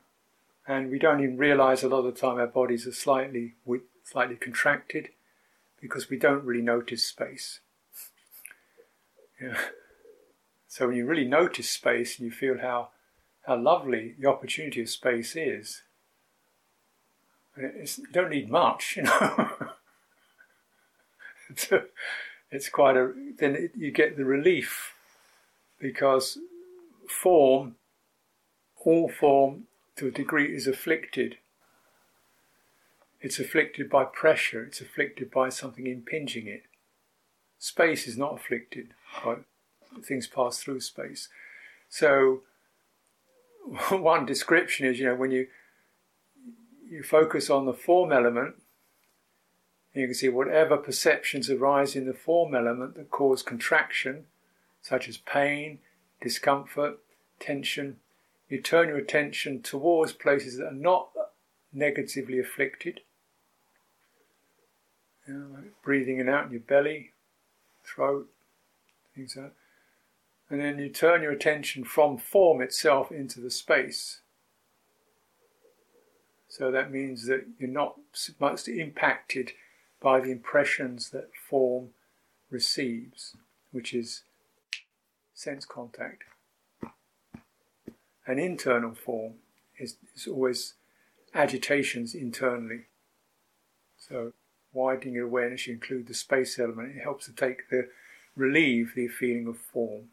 and 0.67 0.90
we 0.90 0.99
don't 0.99 1.21
even 1.21 1.37
realize 1.37 1.83
a 1.83 1.88
lot 1.88 1.99
of 1.99 2.14
the 2.14 2.21
time 2.21 2.38
our 2.38 2.47
bodies 2.47 2.87
are 2.87 2.93
slightly 2.93 3.55
slightly 4.11 4.37
contracted 4.37 5.11
because 5.81 6.11
we 6.11 6.19
don't 6.19 6.45
really 6.45 6.62
notice 6.62 7.07
space. 7.07 7.61
yeah. 9.41 9.59
So 10.67 10.88
when 10.88 10.97
you 10.97 11.07
really 11.07 11.27
notice 11.27 11.71
space 11.71 12.19
and 12.19 12.27
you 12.27 12.33
feel 12.33 12.59
how 12.59 12.91
how 13.47 13.57
lovely 13.57 14.15
the 14.19 14.29
opportunity 14.29 14.83
of 14.83 14.91
space 14.91 15.35
is, 15.35 15.83
you 17.57 17.87
don't 18.12 18.31
need 18.31 18.50
much, 18.50 18.97
you 18.97 19.05
know. 19.05 19.50
it's 22.50 22.69
quite 22.69 22.97
a 22.97 23.12
then 23.38 23.57
it, 23.57 23.73
you 23.77 23.91
get 23.91 24.17
the 24.17 24.25
relief 24.25 24.93
because 25.81 26.38
form, 27.09 27.77
all 28.85 29.09
form 29.09 29.65
to 29.97 30.09
a 30.09 30.11
degree 30.11 30.55
is 30.55 30.67
afflicted. 30.67 31.38
It's 33.20 33.38
afflicted 33.38 33.90
by 33.90 34.04
pressure. 34.04 34.64
It's 34.64 34.80
afflicted 34.80 35.30
by 35.30 35.48
something 35.48 35.87
impinging 35.87 36.46
it. 36.46 36.64
Space 37.58 38.06
is 38.06 38.16
not 38.16 38.34
afflicted 38.34 38.94
by 39.25 39.37
things 40.02 40.26
pass 40.26 40.60
through 40.60 40.80
space. 40.80 41.28
So 41.88 42.42
one 43.90 44.26
description 44.26 44.87
is, 44.87 44.98
you 44.98 45.06
know, 45.06 45.14
when 45.14 45.30
you 45.30 45.48
you 46.88 47.02
focus 47.02 47.50
on 47.50 47.66
the 47.66 47.75
form 47.75 48.12
element, 48.12 48.54
you 49.92 50.06
can 50.06 50.14
see 50.14 50.28
whatever 50.28 50.76
perceptions 50.76 51.50
arise 51.50 51.94
in 51.94 52.06
the 52.06 52.14
form 52.14 52.54
element 52.54 52.94
that 52.94 53.10
cause 53.10 53.42
contraction, 53.42 54.25
such 54.80 55.06
as 55.06 55.18
pain, 55.18 55.80
discomfort, 56.22 56.98
tension, 57.40 57.96
you 58.48 58.60
turn 58.60 58.88
your 58.88 58.96
attention 58.96 59.60
towards 59.60 60.12
places 60.12 60.56
that 60.56 60.68
are 60.68 60.72
not 60.72 61.10
negatively 61.72 62.38
afflicted. 62.38 63.00
You 65.28 65.35
know, 65.35 65.47
like 65.54 65.82
breathing 65.82 66.18
in 66.18 66.28
out 66.28 66.47
in 66.47 66.52
your 66.52 66.61
belly, 66.61 67.12
throat, 67.85 68.28
things 69.14 69.37
like 69.37 69.47
that. 69.47 69.52
And 70.50 70.61
then 70.61 70.78
you 70.78 70.88
turn 70.88 71.23
your 71.23 71.32
attention 71.32 71.85
from 71.85 72.16
form 72.16 72.62
itself 72.62 73.12
into 73.12 73.38
the 73.38 73.50
space. 73.50 74.20
So 76.49 76.70
that 76.70 76.90
means 76.90 77.26
that 77.26 77.47
you're 77.58 77.68
not 77.68 77.97
much 78.40 78.66
impacted 78.66 79.52
by 80.00 80.20
the 80.20 80.30
impressions 80.30 81.11
that 81.11 81.28
form 81.49 81.90
receives, 82.50 83.37
which 83.70 83.92
is 83.92 84.23
sense 85.35 85.66
contact. 85.66 86.25
An 88.26 88.38
internal 88.38 88.94
form 88.94 89.35
is, 89.78 89.97
is 90.16 90.26
always 90.26 90.75
agitations 91.35 92.14
internally. 92.14 92.87
So, 93.97 94.32
widening 94.78 95.14
your 95.14 95.26
awareness, 95.26 95.66
you 95.66 95.75
include 95.75 96.06
the 96.06 96.14
space 96.14 96.58
element, 96.58 96.97
it 96.97 97.02
helps 97.02 97.26
to 97.26 97.32
take 97.32 97.68
the 97.68 97.88
relieve 98.37 98.92
the 98.94 99.08
feeling 99.08 99.49
of 99.49 99.58
form. 99.58 100.04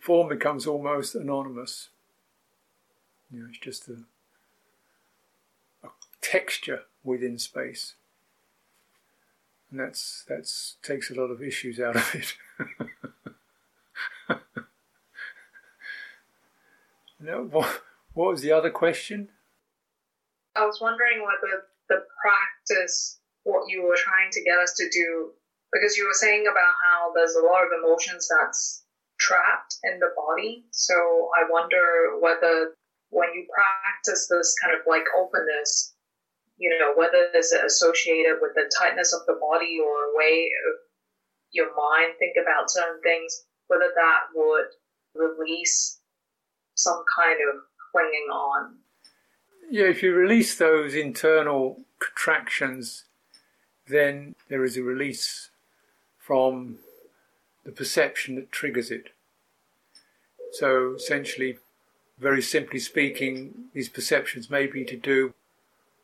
Form 0.00 0.28
becomes 0.28 0.66
almost 0.66 1.14
anonymous. 1.14 1.90
You 3.30 3.40
know, 3.40 3.46
it's 3.48 3.58
just 3.58 3.88
a, 3.88 3.98
a 5.84 5.88
texture 6.20 6.82
within 7.04 7.38
space. 7.38 7.94
And 9.70 9.78
that's 9.78 10.24
that's 10.28 10.76
takes 10.82 11.10
a 11.10 11.14
lot 11.14 11.30
of 11.30 11.42
issues 11.42 11.78
out 11.78 11.94
of 11.94 12.14
it. 12.14 12.34
no, 17.20 17.44
what, 17.44 17.82
what 18.14 18.30
was 18.30 18.40
the 18.40 18.50
other 18.50 18.70
question? 18.70 19.28
I 20.56 20.64
was 20.64 20.80
wondering 20.80 21.20
whether 21.20 21.66
the 21.88 22.04
practice, 22.20 23.20
what 23.44 23.68
you 23.68 23.82
were 23.82 23.96
trying 23.96 24.30
to 24.32 24.44
get 24.44 24.58
us 24.58 24.74
to 24.76 24.88
do, 24.90 25.32
because 25.72 25.96
you 25.96 26.06
were 26.06 26.14
saying 26.14 26.46
about 26.50 26.74
how 26.84 27.12
there's 27.14 27.34
a 27.34 27.44
lot 27.44 27.64
of 27.64 27.70
emotions 27.76 28.28
that's 28.28 28.84
trapped 29.18 29.76
in 29.84 29.98
the 29.98 30.12
body. 30.16 30.64
So 30.70 30.94
I 31.36 31.50
wonder 31.50 32.18
whether 32.20 32.74
when 33.10 33.28
you 33.34 33.46
practice 33.52 34.28
this 34.28 34.54
kind 34.62 34.74
of 34.74 34.82
like 34.86 35.04
openness, 35.16 35.94
you 36.58 36.70
know, 36.78 36.92
whether 36.96 37.28
it's 37.34 37.52
associated 37.52 38.38
with 38.40 38.52
the 38.54 38.70
tightness 38.78 39.12
of 39.12 39.26
the 39.26 39.38
body 39.40 39.78
or 39.82 40.12
a 40.12 40.16
way 40.16 40.50
your 41.52 41.74
mind 41.74 42.12
think 42.18 42.36
about 42.40 42.70
certain 42.70 43.00
things, 43.02 43.44
whether 43.68 43.90
that 43.94 44.20
would 44.34 44.68
release 45.14 46.00
some 46.74 47.02
kind 47.16 47.38
of 47.48 47.62
clinging 47.92 48.28
on. 48.30 48.76
Yeah, 49.70 49.84
if 49.84 50.02
you 50.02 50.14
release 50.14 50.56
those 50.56 50.94
internal 50.94 51.80
contractions, 51.98 53.04
then 53.86 54.34
there 54.48 54.64
is 54.64 54.78
a 54.78 54.82
release 54.82 55.50
from 56.18 56.78
the 57.64 57.72
perception 57.72 58.36
that 58.36 58.50
triggers 58.50 58.90
it. 58.90 59.10
So 60.52 60.94
essentially, 60.94 61.58
very 62.18 62.40
simply 62.40 62.78
speaking, 62.78 63.66
these 63.74 63.90
perceptions 63.90 64.48
may 64.48 64.66
be 64.66 64.84
to 64.86 64.96
do 64.96 65.34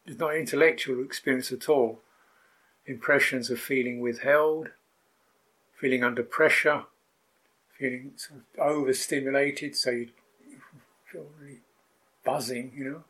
with 0.06 0.20
not 0.20 0.36
intellectual 0.36 1.02
experience 1.02 1.50
at 1.50 1.66
all. 1.66 2.00
Impressions 2.84 3.48
of 3.48 3.58
feeling 3.58 4.00
withheld, 4.00 4.68
feeling 5.80 6.04
under 6.04 6.22
pressure, 6.22 6.82
feeling 7.78 8.12
sort 8.16 8.40
of 8.40 8.60
overstimulated, 8.60 9.74
so 9.74 9.90
you 9.90 10.10
feel 11.10 11.28
really 11.40 11.60
buzzing, 12.24 12.70
you 12.76 12.84
know, 12.84 13.04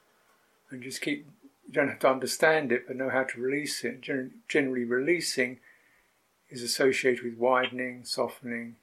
and 0.75 0.83
just 0.83 1.01
keep. 1.01 1.27
You 1.67 1.73
don't 1.73 1.89
have 1.89 2.01
to 2.01 2.11
understand 2.11 2.73
it, 2.73 2.87
but 2.87 2.97
know 2.97 3.09
how 3.09 3.25
to 3.25 3.41
release 3.41 3.85
it. 3.85 4.03
Generally, 4.49 4.85
releasing 4.85 5.61
is 6.51 6.63
associated 6.63 7.25
with 7.25 7.39
widening, 7.39 8.05
softening, 8.05 8.77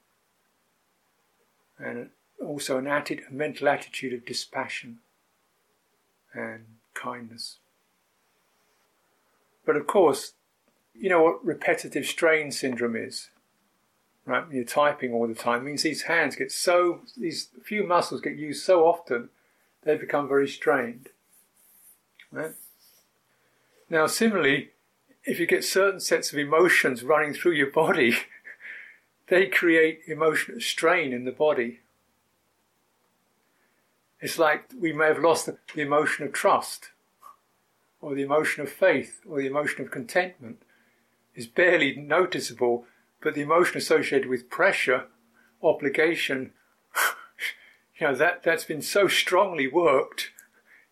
and 1.78 2.10
also 2.44 2.78
an 2.78 2.86
atti- 2.86 3.28
a 3.28 3.32
mental 3.32 3.68
attitude 3.68 4.12
of 4.12 4.26
dispassion 4.26 4.98
and 6.34 6.64
kindness. 6.94 7.58
But 9.64 9.76
of 9.76 9.86
course, 9.86 10.32
you 10.94 11.08
know 11.08 11.22
what 11.22 11.44
repetitive 11.44 12.04
strain 12.04 12.50
syndrome 12.50 12.96
is, 12.96 13.30
right? 14.26 14.44
You're 14.50 14.64
typing 14.64 15.12
all 15.12 15.28
the 15.28 15.34
time, 15.34 15.60
it 15.60 15.64
means 15.64 15.82
these 15.82 16.02
hands 16.02 16.36
get 16.36 16.50
so, 16.50 17.02
these 17.16 17.48
few 17.62 17.86
muscles 17.86 18.20
get 18.20 18.36
used 18.36 18.64
so 18.64 18.86
often, 18.86 19.30
they 19.84 19.96
become 19.96 20.28
very 20.28 20.48
strained, 20.48 21.08
right? 22.32 22.54
Now, 23.88 24.06
similarly, 24.06 24.70
if 25.24 25.38
you 25.38 25.46
get 25.46 25.64
certain 25.64 26.00
sets 26.00 26.32
of 26.32 26.38
emotions 26.38 27.04
running 27.04 27.34
through 27.34 27.52
your 27.52 27.70
body, 27.70 28.16
they 29.28 29.46
create 29.46 30.00
emotional 30.06 30.60
strain 30.60 31.12
in 31.12 31.24
the 31.24 31.30
body. 31.30 31.80
It's 34.20 34.38
like 34.38 34.64
we 34.78 34.92
may 34.92 35.06
have 35.06 35.18
lost 35.18 35.46
the, 35.46 35.58
emotion 35.80 36.24
of 36.24 36.32
trust, 36.32 36.90
or 38.00 38.14
the 38.14 38.22
emotion 38.22 38.62
of 38.62 38.70
faith, 38.70 39.20
or 39.28 39.40
the 39.40 39.46
emotion 39.46 39.84
of 39.84 39.90
contentment. 39.90 40.62
Is 41.34 41.46
barely 41.46 41.96
noticeable, 41.96 42.84
but 43.22 43.34
the 43.34 43.40
emotion 43.40 43.78
associated 43.78 44.28
with 44.28 44.50
pressure, 44.50 45.06
obligation, 45.62 46.52
you 47.98 48.06
know, 48.06 48.14
that, 48.14 48.42
that's 48.42 48.64
been 48.64 48.82
so 48.82 49.08
strongly 49.08 49.66
worked, 49.66 50.30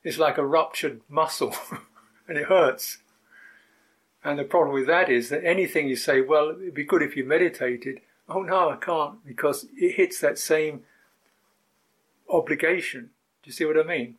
it's 0.02 0.18
like 0.18 0.38
a 0.38 0.46
ruptured 0.46 1.00
muscle, 1.08 1.54
and 2.28 2.38
it 2.38 2.46
hurts. 2.46 2.98
And 4.22 4.38
the 4.38 4.44
problem 4.44 4.74
with 4.74 4.86
that 4.86 5.08
is 5.08 5.28
that 5.30 5.44
anything 5.44 5.88
you 5.88 5.96
say, 5.96 6.20
well, 6.20 6.50
it'd 6.50 6.74
be 6.74 6.84
good 6.84 7.02
if 7.02 7.16
you 7.16 7.24
meditated, 7.24 8.00
oh 8.28 8.42
no, 8.42 8.70
I 8.70 8.76
can't, 8.76 9.24
because 9.26 9.66
it 9.76 9.96
hits 9.96 10.20
that 10.20 10.38
same 10.38 10.82
obligation. 12.28 13.10
Do 13.42 13.48
you 13.48 13.52
see 13.52 13.64
what 13.64 13.78
I 13.78 13.82
mean? 13.82 14.16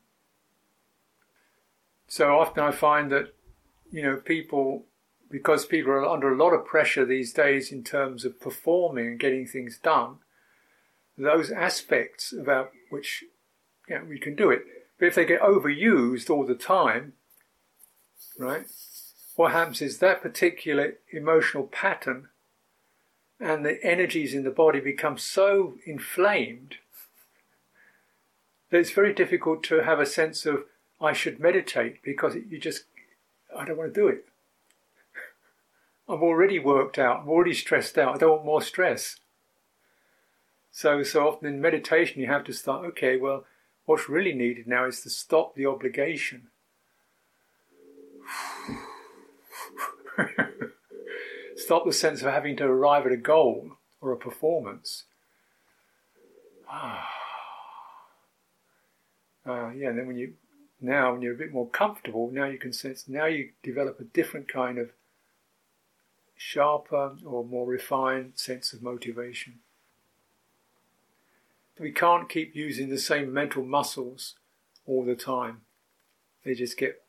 So 2.08 2.38
often 2.38 2.64
I 2.64 2.72
find 2.72 3.12
that, 3.12 3.34
you 3.92 4.04
know, 4.04 4.18
people, 4.18 4.86
because 5.30 5.66
people 5.66 5.92
are 5.92 6.06
under 6.06 6.34
a 6.34 6.38
lot 6.38 6.54
of 6.54 6.66
pressure 6.66 7.06
these 7.06 7.32
days 7.32 7.72
in 7.72 7.84
terms 7.84 8.26
of 8.26 8.40
performing 8.40 9.08
and 9.08 9.20
getting 9.20 9.46
things 9.46 9.78
done, 9.78 10.18
those 11.18 11.52
aspects 11.52 12.34
about 12.34 12.72
which, 12.90 13.24
know, 13.88 14.02
we 14.10 14.20
can 14.20 14.36
do 14.36 14.50
it. 14.50 14.64
But 15.02 15.08
if 15.08 15.16
they 15.16 15.26
get 15.26 15.42
overused 15.42 16.30
all 16.30 16.46
the 16.46 16.54
time, 16.54 17.14
right, 18.38 18.68
what 19.36 19.52
happens 19.52 19.82
is 19.82 19.98
that 19.98 20.22
particular 20.22 20.98
emotional 21.12 21.64
pattern 21.64 22.28
and 23.40 23.66
the 23.66 23.84
energies 23.84 24.36
in 24.36 24.44
the 24.44 24.52
body 24.52 24.80
become 24.80 25.18
so 25.18 25.74
inflamed 25.88 26.76
that 28.70 28.78
it's 28.78 28.92
very 28.92 29.12
difficult 29.12 29.64
to 29.64 29.80
have 29.80 30.00
a 30.00 30.06
sense 30.06 30.46
of 30.46 30.66
I 31.02 31.14
should 31.14 31.40
meditate 31.40 32.04
because 32.04 32.36
you 32.36 32.60
just 32.60 32.84
I 33.58 33.66
don't 33.66 33.78
want 33.78 33.96
to 33.96 34.00
do 34.00 34.08
it. 34.08 34.26
I'm 36.08 36.22
already 36.22 36.60
worked 36.60 37.00
out. 37.00 37.22
I'm 37.22 37.30
already 37.30 37.56
stressed 37.56 37.98
out. 37.98 38.14
I 38.14 38.18
don't 38.20 38.34
want 38.34 38.46
more 38.46 38.62
stress. 38.62 39.16
So 40.72 41.02
so 41.02 41.28
often 41.28 41.48
in 41.48 41.60
meditation 41.60 42.22
you 42.22 42.28
have 42.28 42.44
to 42.44 42.54
start. 42.54 42.86
Okay, 42.86 43.18
well, 43.18 43.46
what's 43.86 44.10
really 44.10 44.34
needed 44.34 44.68
now 44.68 44.86
is 44.88 45.02
to 45.02 45.10
stop 45.10 45.56
the 45.56 45.66
obligation. 45.66 46.48
stop 51.56 51.86
the 51.86 51.94
sense 51.94 52.22
of 52.22 52.32
having 52.32 52.56
to 52.58 52.66
arrive 52.66 53.06
at 53.06 53.12
a 53.12 53.18
goal 53.18 53.72
or 54.00 54.12
a 54.12 54.18
performance. 54.18 55.06
Ah. 56.70 57.08
Uh, 59.46 59.72
yeah, 59.76 59.90
and 59.90 59.98
then 59.98 60.08
when 60.08 60.18
you 60.18 60.34
now 60.80 61.12
when 61.12 61.22
you're 61.22 61.34
a 61.34 61.38
bit 61.38 61.52
more 61.52 61.68
comfortable, 61.70 62.30
now 62.32 62.46
you 62.46 62.58
can 62.58 62.74
sense. 62.74 63.08
Now 63.08 63.26
you 63.26 63.52
develop 63.64 64.00
a 64.00 64.04
different 64.04 64.48
kind 64.48 64.78
of 64.78 64.92
sharper 66.36 67.18
or 67.26 67.46
more 67.46 67.68
refined 67.68 68.34
sense 68.36 68.74
of 68.74 68.82
motivation. 68.82 69.60
We 71.80 71.92
can't 71.92 72.30
keep 72.30 72.56
using 72.56 72.90
the 72.90 72.98
same 72.98 73.34
mental 73.34 73.64
muscles 73.64 74.36
all 74.86 75.04
the 75.04 75.16
time. 75.16 75.62
They 76.44 76.54
just 76.54 76.78
get 76.78 77.02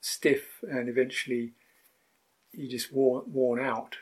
stiff 0.00 0.62
and 0.62 0.88
eventually 0.88 1.52
you 2.52 2.68
just 2.68 2.92
worn, 2.92 3.24
worn 3.26 3.60
out. 3.60 3.96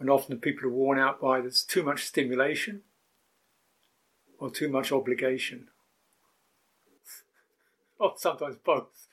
And 0.00 0.08
often 0.08 0.38
people 0.38 0.68
are 0.68 0.72
worn 0.72 0.98
out 0.98 1.20
by 1.20 1.40
there's 1.40 1.62
too 1.62 1.82
much 1.82 2.04
stimulation 2.04 2.82
or 4.38 4.50
too 4.50 4.68
much 4.68 4.92
obligation 4.92 5.68
or 7.98 8.14
sometimes 8.16 8.56
both. 8.64 9.08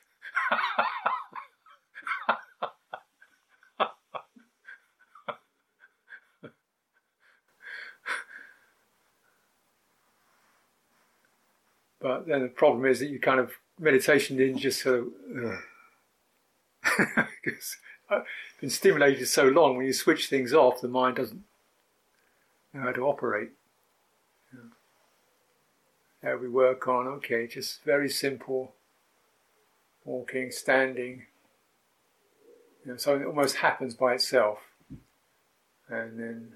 but 12.06 12.28
then 12.28 12.42
the 12.44 12.48
problem 12.48 12.86
is 12.86 13.00
that 13.00 13.10
you 13.10 13.20
kind 13.20 13.40
of 13.40 13.52
meditation 13.80 14.38
didn't 14.38 14.60
just 14.60 14.82
sort 14.82 15.00
of 15.00 15.08
uh, 15.44 17.24
because 17.44 17.78
I've 18.10 18.22
uh, 18.22 18.24
been 18.62 18.70
stimulated 18.70 19.28
so 19.28 19.46
long 19.46 19.76
when 19.76 19.88
you 19.88 19.94
switch 19.94 20.28
things 20.28 20.54
off 20.54 20.82
the 20.82 20.88
mind 20.88 21.16
doesn't 21.16 21.44
know 22.74 22.82
how 22.82 22.92
to 22.92 23.02
operate 23.02 23.50
that 26.26 26.42
we 26.42 26.50
work 26.50 26.88
on, 26.88 27.08
okay, 27.08 27.46
just 27.46 27.84
very 27.84 28.10
simple 28.10 28.74
walking, 30.04 30.50
standing. 30.50 31.22
You 32.84 32.92
know, 32.92 32.98
something 32.98 33.22
that 33.22 33.28
almost 33.28 33.58
happens 33.58 33.94
by 33.94 34.16
itself. 34.16 34.58
And 35.88 36.20
then 36.20 36.54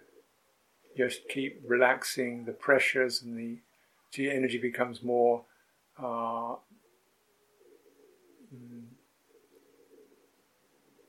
just 0.97 1.29
keep 1.29 1.61
relaxing 1.67 2.45
the 2.45 2.51
pressures 2.51 3.21
and 3.21 3.37
the, 3.37 3.57
the 4.13 4.29
energy 4.31 4.57
becomes 4.57 5.03
more 5.03 5.45
uh, 6.01 6.55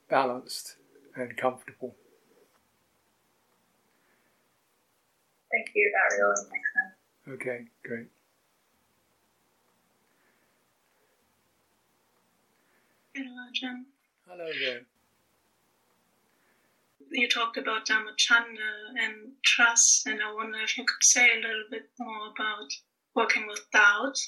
balanced 0.09 0.77
and 1.17 1.37
comfortable. 1.37 1.95
Thank 5.51 5.71
you, 5.75 5.93
that 5.93 6.17
really 6.17 6.35
makes 6.51 6.71
sense. 6.75 7.41
Okay, 7.41 7.65
great. 7.85 8.07
Hello, 13.15 13.49
Jim. 13.53 13.87
Hello 14.29 14.47
there. 14.61 14.83
You 17.11 17.29
talked 17.29 17.57
about 17.57 17.87
Dhammachanda 17.87 18.95
and 18.97 19.33
trust, 19.45 20.07
and 20.07 20.21
I 20.23 20.33
wonder 20.33 20.59
if 20.63 20.79
you 20.79 20.85
could 20.85 21.03
say 21.03 21.29
a 21.31 21.37
little 21.37 21.65
bit 21.69 21.91
more 21.99 22.29
about 22.29 22.71
working 23.15 23.47
with 23.47 23.71
doubt 23.73 24.19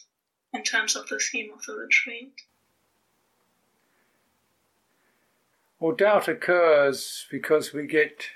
in 0.53 0.63
terms 0.63 0.97
of 0.97 1.09
the 1.09 1.19
theme 1.19 1.51
of 1.53 1.65
the 1.65 1.75
retreat. 1.75 2.35
Well, 5.79 5.97
doubt 5.97 6.29
occurs 6.29 7.27
because 7.31 7.73
we 7.73 7.87
get, 7.87 8.27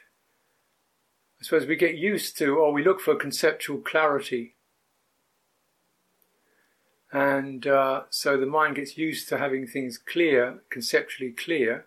I 1.41 1.45
suppose, 1.45 1.67
we 1.67 1.77
get 1.77 1.97
used 1.97 2.37
to 2.39 2.57
or 2.57 2.73
we 2.73 2.83
look 2.83 3.01
for 3.01 3.15
conceptual 3.15 3.79
clarity. 3.79 4.55
And 7.13 7.67
uh, 7.67 8.03
so 8.11 8.37
the 8.37 8.47
mind 8.47 8.77
gets 8.77 8.99
used 8.99 9.29
to 9.29 9.39
having 9.39 9.67
things 9.67 9.97
clear, 9.97 10.63
conceptually 10.71 11.31
clear. 11.31 11.87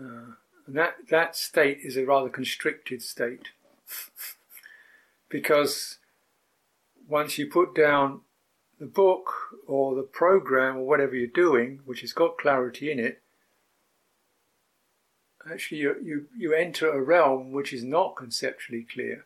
Uh, 0.00 0.36
and 0.66 0.76
that, 0.76 0.94
that 1.10 1.36
state 1.36 1.80
is 1.82 1.96
a 1.96 2.06
rather 2.06 2.30
constricted 2.30 3.02
state. 3.02 3.48
because 5.28 5.97
once 7.08 7.38
you 7.38 7.46
put 7.46 7.74
down 7.74 8.20
the 8.78 8.86
book 8.86 9.32
or 9.66 9.94
the 9.94 10.02
program 10.02 10.76
or 10.76 10.86
whatever 10.86 11.16
you're 11.16 11.26
doing, 11.26 11.80
which 11.84 12.02
has 12.02 12.12
got 12.12 12.38
clarity 12.38 12.92
in 12.92 13.00
it, 13.00 13.22
actually 15.50 15.78
you, 15.78 15.96
you, 16.02 16.26
you 16.36 16.52
enter 16.52 16.90
a 16.90 17.02
realm 17.02 17.50
which 17.50 17.72
is 17.72 17.82
not 17.82 18.16
conceptually 18.16 18.86
clear. 18.92 19.24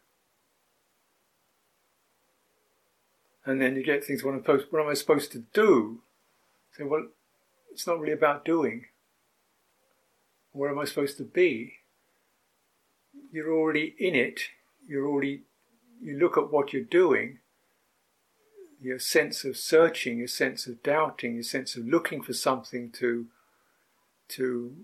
And 3.44 3.60
then 3.60 3.74
you 3.74 3.82
get 3.82 4.04
things, 4.04 4.22
what 4.22 4.34
am 4.34 4.38
I 4.38 4.42
supposed, 4.42 4.66
what 4.70 4.82
am 4.82 4.88
I 4.88 4.94
supposed 4.94 5.32
to 5.32 5.44
do? 5.52 6.02
Say, 6.76 6.84
well, 6.84 7.08
it's 7.72 7.86
not 7.86 7.98
really 7.98 8.12
about 8.12 8.44
doing. 8.44 8.86
Where 10.52 10.70
am 10.70 10.78
I 10.78 10.84
supposed 10.84 11.16
to 11.18 11.24
be? 11.24 11.78
You're 13.32 13.52
already 13.52 13.96
in 13.98 14.14
it. 14.14 14.40
You're 14.86 15.08
already, 15.08 15.42
you 16.00 16.18
look 16.18 16.38
at 16.38 16.52
what 16.52 16.72
you're 16.72 16.82
doing, 16.82 17.38
your 18.82 18.98
sense 18.98 19.44
of 19.44 19.56
searching, 19.56 20.18
your 20.18 20.28
sense 20.28 20.66
of 20.66 20.82
doubting, 20.82 21.34
your 21.34 21.42
sense 21.42 21.76
of 21.76 21.86
looking 21.86 22.20
for 22.20 22.32
something 22.32 22.90
to, 22.90 23.26
to 24.28 24.74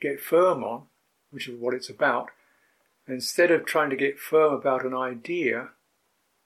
get 0.00 0.20
firm 0.20 0.64
on, 0.64 0.82
which 1.30 1.48
is 1.48 1.58
what 1.58 1.74
it's 1.74 1.88
about. 1.88 2.30
Instead 3.06 3.50
of 3.50 3.64
trying 3.64 3.90
to 3.90 3.96
get 3.96 4.18
firm 4.18 4.52
about 4.52 4.84
an 4.84 4.94
idea 4.94 5.70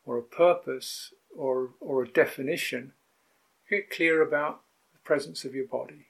or 0.05 0.19
a 0.19 0.23
purpose 0.23 1.13
or, 1.37 1.71
or 1.81 2.03
a 2.03 2.09
definition, 2.09 2.93
get 3.69 3.91
clear 3.91 4.23
about 4.23 4.61
the 4.93 4.99
presence 5.01 5.45
of 5.45 5.55
your 5.55 5.67
body 5.67 6.07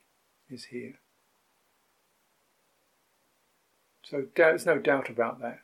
is 0.50 0.64
here. 0.64 0.98
So 4.02 4.26
there's 4.35 4.66
no 4.66 4.78
doubt 4.78 5.09
about 5.09 5.40
that. 5.40 5.62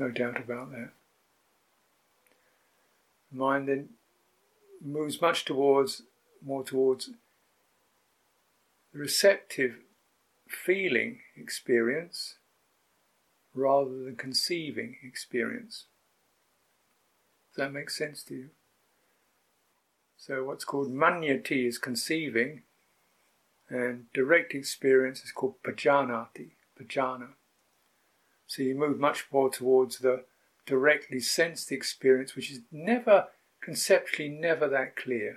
No 0.00 0.08
doubt 0.10 0.38
about 0.38 0.70
that. 0.70 0.92
Mind 3.30 3.68
then 3.68 3.90
moves 4.82 5.20
much 5.20 5.44
towards, 5.44 6.04
more 6.42 6.64
towards 6.64 7.10
the 8.94 8.98
receptive 8.98 9.74
feeling 10.48 11.18
experience 11.36 12.36
rather 13.54 13.90
than 13.90 14.16
conceiving 14.16 14.96
experience. 15.04 15.84
Does 17.50 17.66
that 17.66 17.72
make 17.74 17.90
sense 17.90 18.22
to 18.22 18.34
you? 18.34 18.50
So, 20.16 20.44
what's 20.44 20.64
called 20.64 20.90
manyati 20.90 21.68
is 21.68 21.76
conceiving, 21.76 22.62
and 23.68 24.10
direct 24.14 24.54
experience 24.54 25.22
is 25.24 25.30
called 25.30 25.62
pajanati, 25.62 26.52
pajana. 26.80 27.34
So, 28.50 28.62
you 28.62 28.74
move 28.74 28.98
much 28.98 29.28
more 29.30 29.48
towards 29.48 29.98
the 29.98 30.24
directly 30.66 31.20
sensed 31.20 31.70
experience, 31.70 32.34
which 32.34 32.50
is 32.50 32.62
never, 32.72 33.28
conceptually, 33.60 34.28
never 34.28 34.66
that 34.66 34.96
clear. 34.96 35.36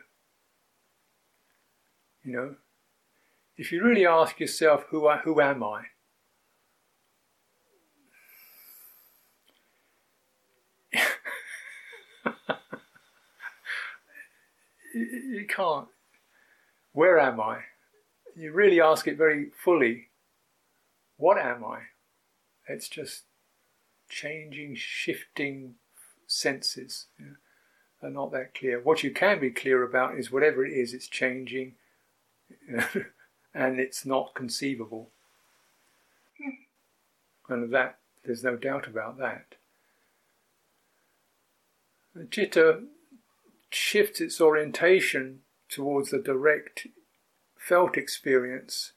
You 2.23 2.33
know, 2.33 2.55
if 3.55 3.71
you 3.71 3.83
really 3.83 4.07
ask 4.07 4.39
yourself, 4.39 4.85
who, 4.89 5.07
who 5.07 5.39
am 5.39 5.63
I? 5.63 5.83
you 14.95 15.45
can't. 15.47 15.87
Where 16.93 17.19
am 17.19 17.39
I? 17.39 17.59
You 18.35 18.53
really 18.53 18.81
ask 18.81 19.07
it 19.07 19.19
very 19.19 19.51
fully. 19.63 20.07
What 21.17 21.37
am 21.37 21.63
I? 21.63 21.92
It's 22.67 22.87
just 22.87 23.23
changing, 24.09 24.75
shifting 24.75 25.75
senses. 26.27 27.07
You 27.19 27.25
know, 27.25 27.35
are 28.03 28.09
not 28.09 28.31
that 28.31 28.53
clear. 28.53 28.79
What 28.79 29.03
you 29.03 29.11
can 29.11 29.39
be 29.39 29.49
clear 29.49 29.83
about 29.83 30.17
is 30.17 30.31
whatever 30.31 30.65
it 30.65 30.73
is, 30.73 30.93
it's 30.93 31.07
changing. 31.07 31.75
and 33.53 33.79
it's 33.79 34.05
not 34.05 34.35
conceivable. 34.35 35.09
And 37.49 37.73
that, 37.73 37.99
there's 38.25 38.43
no 38.43 38.55
doubt 38.55 38.87
about 38.87 39.17
that. 39.17 39.55
The 42.15 42.27
citta 42.31 42.83
shifts 43.69 44.21
its 44.21 44.39
orientation 44.39 45.39
towards 45.67 46.11
the 46.11 46.19
direct 46.19 46.87
felt 47.57 47.97
experience 47.97 48.93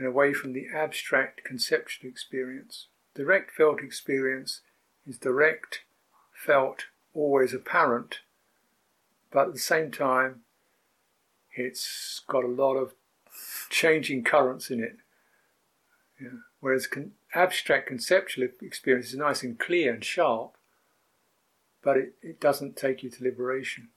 and 0.00 0.08
away 0.08 0.32
from 0.32 0.54
the 0.54 0.66
abstract 0.74 1.44
conceptual 1.44 2.08
experience. 2.08 2.86
Direct 3.14 3.50
felt 3.50 3.82
experience 3.82 4.62
is 5.06 5.18
direct, 5.18 5.80
felt, 6.32 6.86
always 7.12 7.52
apparent, 7.52 8.20
but 9.30 9.48
at 9.48 9.52
the 9.52 9.58
same 9.58 9.90
time, 9.90 10.40
it's 11.54 12.22
got 12.26 12.44
a 12.44 12.48
lot 12.48 12.76
of 12.76 12.94
changing 13.68 14.24
currents 14.24 14.70
in 14.70 14.82
it. 14.82 14.96
Yeah. 16.18 16.38
Whereas 16.60 16.86
con- 16.86 17.12
abstract 17.34 17.86
conceptual 17.86 18.48
experience 18.62 19.08
is 19.08 19.16
nice 19.16 19.42
and 19.42 19.58
clear 19.58 19.92
and 19.92 20.02
sharp, 20.02 20.56
but 21.82 21.98
it, 21.98 22.14
it 22.22 22.40
doesn't 22.40 22.74
take 22.74 23.02
you 23.02 23.10
to 23.10 23.22
liberation. 23.22 23.88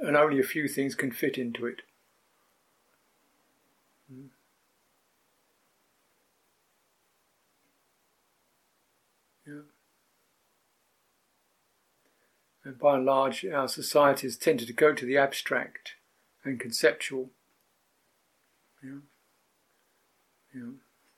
And 0.00 0.16
only 0.16 0.38
a 0.38 0.44
few 0.44 0.68
things 0.68 0.94
can 0.94 1.10
fit 1.10 1.36
into 1.36 1.66
it. 1.66 1.82
And 12.64 12.78
by 12.78 12.96
and 12.96 13.04
large, 13.04 13.44
our 13.44 13.68
societies 13.68 14.38
tended 14.38 14.66
to 14.68 14.72
go 14.72 14.94
to 14.94 15.04
the 15.04 15.18
abstract 15.18 15.96
and 16.44 16.58
conceptual. 16.58 17.30
Yeah. 18.82 19.00
Yeah. 20.54 20.70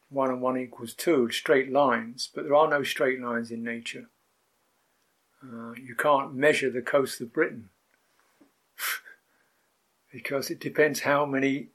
One 0.08 0.30
and 0.30 0.40
one 0.40 0.58
equals 0.58 0.94
two, 0.94 1.30
straight 1.30 1.70
lines, 1.70 2.28
but 2.34 2.44
there 2.44 2.54
are 2.54 2.68
no 2.68 2.82
straight 2.82 3.20
lines 3.20 3.50
in 3.50 3.62
nature. 3.62 4.06
Uh, 5.42 5.72
you 5.72 5.94
can't 5.94 6.34
measure 6.34 6.70
the 6.70 6.82
coast 6.82 7.20
of 7.20 7.32
Britain 7.32 7.68
because 10.12 10.50
it 10.50 10.58
depends 10.58 11.00
how 11.00 11.26
many 11.26 11.68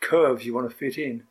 curves 0.00 0.46
you 0.46 0.54
want 0.54 0.70
to 0.70 0.74
fit 0.74 0.96
in. 0.96 1.24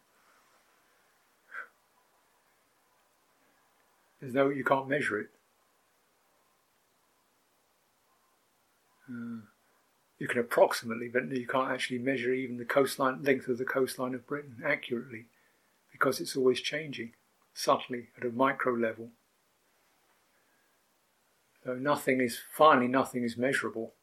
There's 4.20 4.34
no, 4.34 4.50
you 4.50 4.64
can't 4.64 4.90
measure 4.90 5.20
it. 5.20 5.30
You 10.20 10.28
can 10.28 10.40
approximately, 10.40 11.08
but 11.08 11.32
you 11.32 11.48
can't 11.48 11.72
actually 11.72 11.98
measure 11.98 12.34
even 12.34 12.58
the 12.58 12.66
coastline 12.66 13.24
length 13.24 13.48
of 13.48 13.58
the 13.58 13.66
coastline 13.66 14.14
of 14.14 14.28
Britain 14.28 14.62
accurately, 14.64 15.26
because 15.92 16.20
it's 16.20 16.36
always 16.36 16.60
changing 16.60 17.14
subtly 17.54 18.10
at 18.18 18.26
a 18.26 18.30
micro 18.30 18.74
level. 18.74 19.10
So 21.64 21.74
nothing 21.76 22.20
is 22.22 22.40
finally 22.54 22.88
nothing 22.88 23.24
is 23.24 23.38
measurable. 23.38 23.94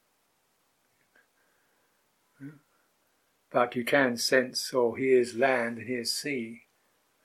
But 3.51 3.77
you 3.77 3.85
can 3.85 4.17
sense 4.17 4.73
or 4.75 4.99
oh, 4.99 5.25
land 5.37 5.79
and 5.79 5.87
here's 5.87 6.13
sea, 6.13 6.63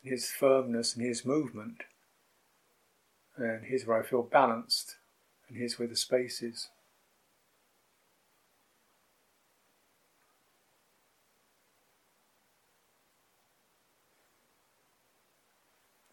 and 0.01 0.09
here's 0.09 0.29
firmness 0.29 0.95
and 0.95 1.03
here's 1.03 1.25
movement. 1.25 1.83
And 3.35 3.65
here's 3.65 3.85
where 3.85 4.01
I 4.01 4.05
feel 4.05 4.23
balanced, 4.23 4.97
and 5.47 5.57
here's 5.57 5.79
where 5.79 5.87
the 5.87 5.95
space 5.95 6.41
is. 6.41 6.69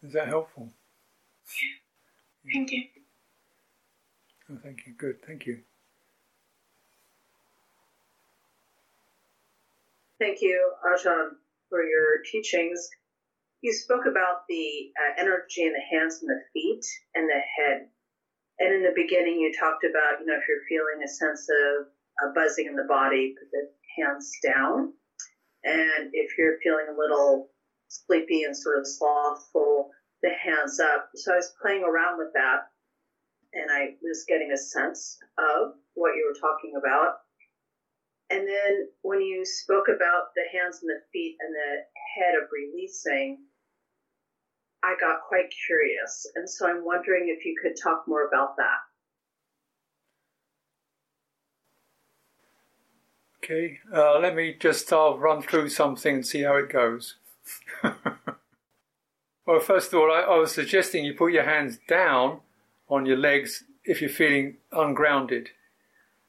Is 0.09 0.15
that 0.15 0.27
helpful? 0.27 0.73
Yeah. 2.43 2.51
Thank 2.51 2.71
you. 2.71 2.83
Oh, 4.49 4.57
thank 4.63 4.87
you. 4.87 4.93
Good. 4.97 5.17
Thank 5.23 5.45
you. 5.45 5.59
Thank 10.19 10.41
you, 10.41 10.73
Ajahn, 10.83 11.33
for 11.69 11.83
your 11.83 12.23
teachings. 12.25 12.89
You 13.61 13.71
spoke 13.71 14.07
about 14.09 14.47
the 14.49 14.89
uh, 14.99 15.21
energy 15.21 15.61
in 15.61 15.73
the 15.73 15.95
hands 15.95 16.23
and 16.23 16.29
the 16.31 16.41
feet 16.53 16.83
and 17.13 17.29
the 17.29 17.41
head. 17.57 17.85
And 18.57 18.73
in 18.73 18.81
the 18.81 18.93
beginning, 18.95 19.35
you 19.35 19.53
talked 19.59 19.83
about, 19.83 20.21
you 20.21 20.25
know, 20.25 20.33
if 20.33 20.43
you're 20.49 20.65
feeling 20.67 21.03
a 21.05 21.07
sense 21.07 21.47
of 21.47 21.85
uh, 22.23 22.33
buzzing 22.33 22.65
in 22.65 22.75
the 22.75 22.87
body, 22.89 23.35
put 23.39 23.51
the 23.51 23.69
hands 24.01 24.31
down. 24.43 24.91
And 25.63 26.09
if 26.13 26.35
you're 26.35 26.57
feeling 26.63 26.87
a 26.89 26.97
little 26.97 27.49
sleepy 27.89 28.41
and 28.41 28.57
sort 28.57 28.79
of 28.79 28.87
slothful, 28.87 29.91
the 30.23 30.31
hands 30.43 30.79
up. 30.79 31.09
So 31.15 31.33
I 31.33 31.37
was 31.37 31.53
playing 31.61 31.83
around 31.83 32.17
with 32.17 32.33
that. 32.33 32.67
and 33.53 33.71
I 33.71 33.95
was 34.03 34.25
getting 34.27 34.51
a 34.51 34.57
sense 34.57 35.17
of 35.37 35.73
what 35.95 36.15
you 36.15 36.25
were 36.27 36.39
talking 36.39 36.73
about. 36.77 37.15
And 38.29 38.47
then 38.47 38.87
when 39.01 39.21
you 39.21 39.43
spoke 39.45 39.87
about 39.87 40.35
the 40.35 40.43
hands 40.53 40.79
and 40.81 40.89
the 40.89 41.01
feet 41.11 41.35
and 41.39 41.53
the 41.55 41.81
head 42.15 42.35
of 42.35 42.49
releasing, 42.53 43.39
I 44.83 44.95
got 44.99 45.21
quite 45.27 45.51
curious. 45.65 46.27
And 46.35 46.49
so 46.49 46.67
I'm 46.67 46.85
wondering 46.85 47.35
if 47.35 47.43
you 47.45 47.55
could 47.61 47.73
talk 47.81 48.03
more 48.07 48.27
about 48.27 48.55
that. 48.57 48.77
Okay, 53.43 53.79
uh, 53.93 54.19
let 54.19 54.35
me 54.35 54.55
just 54.59 54.93
uh, 54.93 55.15
run 55.17 55.41
through 55.41 55.69
something 55.69 56.15
and 56.17 56.27
see 56.27 56.43
how 56.43 56.55
it 56.57 56.69
goes. 56.69 57.15
well, 59.49 59.59
first 59.59 59.91
of 59.91 59.99
all, 59.99 60.11
I, 60.11 60.19
I 60.19 60.37
was 60.37 60.51
suggesting 60.51 61.03
you 61.03 61.15
put 61.15 61.33
your 61.33 61.43
hands 61.43 61.79
down 61.87 62.41
on 62.87 63.07
your 63.07 63.17
legs 63.17 63.63
if 63.83 63.99
you're 63.99 64.07
feeling 64.07 64.57
ungrounded, 64.71 65.49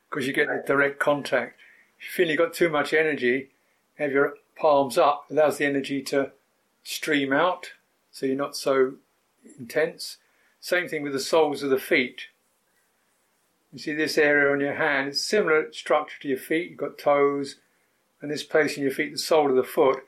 because 0.09 0.27
you 0.27 0.33
get 0.33 0.49
the 0.49 0.65
direct 0.67 0.99
contact. 0.99 1.59
If 1.99 2.05
you 2.07 2.11
feel 2.13 2.29
you've 2.29 2.39
got 2.39 2.55
too 2.55 2.71
much 2.71 2.95
energy, 2.95 3.51
have 3.99 4.13
your 4.13 4.37
palms 4.57 4.97
up, 4.97 5.27
allows 5.31 5.59
the 5.59 5.67
energy 5.67 6.01
to 6.05 6.33
stream 6.83 7.31
out, 7.31 7.73
so 8.11 8.25
you're 8.25 8.37
not 8.37 8.57
so 8.57 8.95
intense. 9.59 10.17
Same 10.59 10.89
thing 10.89 11.03
with 11.03 11.13
the 11.13 11.21
soles 11.21 11.63
of 11.63 11.69
the 11.69 11.79
feet. 11.79 12.29
You 13.71 13.81
see 13.81 13.93
this 13.93 14.17
area 14.17 14.51
on 14.51 14.61
your 14.61 14.77
hand, 14.77 15.09
it's 15.09 15.21
similar 15.21 15.71
structure 15.75 16.19
to 16.23 16.29
your 16.29 16.39
feet. 16.39 16.71
You've 16.71 16.79
got 16.79 16.97
toes, 16.97 17.57
and 18.23 18.31
this 18.31 18.45
place 18.45 18.79
in 18.79 18.83
your 18.83 18.93
feet, 18.93 19.13
the 19.13 19.19
sole 19.19 19.51
of 19.51 19.57
the 19.57 19.63
foot. 19.63 20.05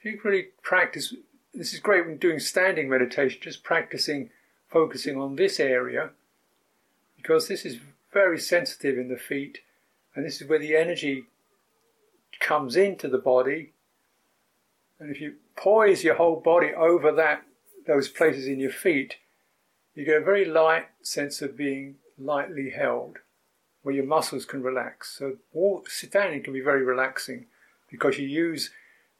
If 0.00 0.04
you 0.04 0.20
really 0.24 0.48
practice, 0.60 1.14
this 1.58 1.74
is 1.74 1.80
great 1.80 2.06
when 2.06 2.18
doing 2.18 2.38
standing 2.38 2.88
meditation, 2.88 3.40
just 3.42 3.64
practicing 3.64 4.30
focusing 4.68 5.20
on 5.20 5.34
this 5.34 5.58
area, 5.58 6.10
because 7.16 7.48
this 7.48 7.64
is 7.64 7.80
very 8.12 8.38
sensitive 8.38 8.96
in 8.96 9.08
the 9.08 9.16
feet, 9.16 9.58
and 10.14 10.24
this 10.24 10.40
is 10.40 10.48
where 10.48 10.58
the 10.58 10.76
energy 10.76 11.24
comes 12.38 12.76
into 12.76 13.08
the 13.08 13.18
body. 13.18 13.72
And 15.00 15.10
if 15.10 15.20
you 15.20 15.34
poise 15.56 16.04
your 16.04 16.14
whole 16.14 16.36
body 16.36 16.72
over 16.74 17.10
that 17.12 17.42
those 17.86 18.08
places 18.08 18.46
in 18.46 18.60
your 18.60 18.70
feet, 18.70 19.16
you 19.94 20.04
get 20.04 20.22
a 20.22 20.24
very 20.24 20.44
light 20.44 20.86
sense 21.02 21.42
of 21.42 21.56
being 21.56 21.96
lightly 22.18 22.70
held, 22.70 23.18
where 23.82 23.94
your 23.94 24.04
muscles 24.04 24.44
can 24.44 24.62
relax. 24.62 25.16
So 25.18 25.38
walk, 25.52 25.90
standing 25.90 26.42
can 26.42 26.52
be 26.52 26.60
very 26.60 26.84
relaxing 26.84 27.46
because 27.90 28.18
you 28.18 28.28
use 28.28 28.70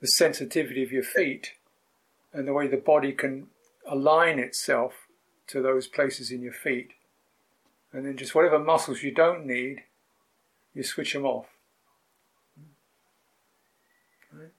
the 0.00 0.06
sensitivity 0.06 0.82
of 0.82 0.92
your 0.92 1.02
feet 1.02 1.54
and 2.32 2.46
the 2.46 2.52
way 2.52 2.66
the 2.66 2.76
body 2.76 3.12
can 3.12 3.48
align 3.88 4.38
itself 4.38 5.08
to 5.48 5.62
those 5.62 5.86
places 5.86 6.30
in 6.30 6.42
your 6.42 6.52
feet. 6.52 6.90
And 7.92 8.04
then 8.04 8.16
just 8.16 8.34
whatever 8.34 8.58
muscles 8.58 9.02
you 9.02 9.12
don't 9.12 9.46
need, 9.46 9.82
you 10.74 10.82
switch 10.82 11.14
them 11.14 11.24
off. 11.24 11.46
Right? 14.32 14.52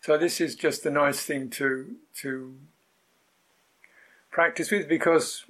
So 0.00 0.18
this 0.18 0.40
is 0.40 0.54
just 0.54 0.84
a 0.84 0.90
nice 0.90 1.20
thing 1.20 1.48
to 1.50 1.96
to 2.16 2.54
practice 4.30 4.70
with 4.70 4.88
because 4.88 5.44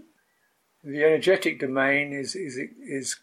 the 0.85 1.05
energetic 1.05 1.61
domain 1.61 2.13
is, 2.13 2.35
is, 2.35 2.59
is 2.85 3.17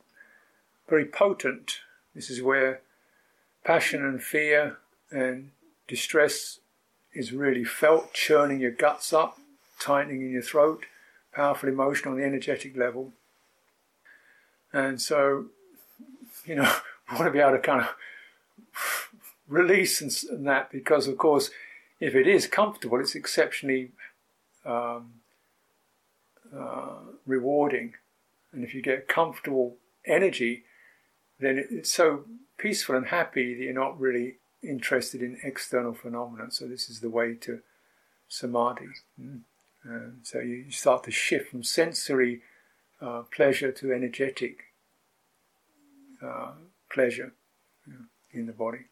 very 0.87 1.05
potent. 1.05 1.79
This 2.15 2.29
is 2.29 2.41
where 2.41 2.81
passion 3.65 4.03
and 4.03 4.23
fear 4.23 4.77
and 5.11 5.51
distress 5.87 6.58
is 7.13 7.31
really 7.31 7.63
felt, 7.63 8.13
churning 8.13 8.59
your 8.59 8.71
guts 8.71 9.13
up, 9.13 9.39
tightening 9.79 10.21
in 10.21 10.31
your 10.31 10.41
throat, 10.41 10.85
powerful 11.33 11.69
emotion 11.69 12.11
on 12.11 12.17
the 12.17 12.23
energetic 12.23 12.75
level. 12.75 13.13
And 14.71 15.01
so, 15.01 15.45
you 16.45 16.55
know, 16.55 16.71
we 17.11 17.17
want 17.17 17.27
to 17.27 17.31
be 17.31 17.39
able 17.39 17.51
to 17.51 17.59
kind 17.59 17.81
of 17.81 17.89
release 19.47 20.01
and, 20.01 20.11
and 20.31 20.47
that 20.47 20.71
because, 20.71 21.07
of 21.07 21.17
course, 21.17 21.49
if 21.99 22.15
it 22.15 22.27
is 22.27 22.47
comfortable, 22.47 22.99
it's 22.99 23.15
exceptionally 23.15 23.91
um, 24.65 25.13
uh, 26.55 26.95
rewarding. 27.25 27.93
And 28.51 28.63
if 28.63 28.73
you 28.73 28.81
get 28.81 29.07
comfortable 29.07 29.75
energy, 30.05 30.63
then 31.39 31.63
it's 31.69 31.93
so 31.93 32.25
peaceful 32.57 32.95
and 32.95 33.07
happy 33.07 33.53
that 33.53 33.63
you're 33.63 33.73
not 33.73 33.99
really 33.99 34.35
interested 34.63 35.21
in 35.21 35.37
external 35.43 35.93
phenomena. 35.93 36.51
So 36.51 36.67
this 36.67 36.89
is 36.89 36.99
the 36.99 37.09
way 37.09 37.35
to 37.35 37.59
samadhi. 38.27 38.89
Mm. 39.19 39.41
So 40.23 40.39
you 40.39 40.71
start 40.71 41.03
to 41.05 41.11
shift 41.11 41.49
from 41.49 41.63
sensory 41.63 42.41
uh, 43.01 43.23
pleasure 43.33 43.71
to 43.71 43.93
energetic 43.93 44.65
uh, 46.21 46.51
pleasure 46.91 47.33
in 48.31 48.45
the 48.45 48.53
body. 48.53 48.85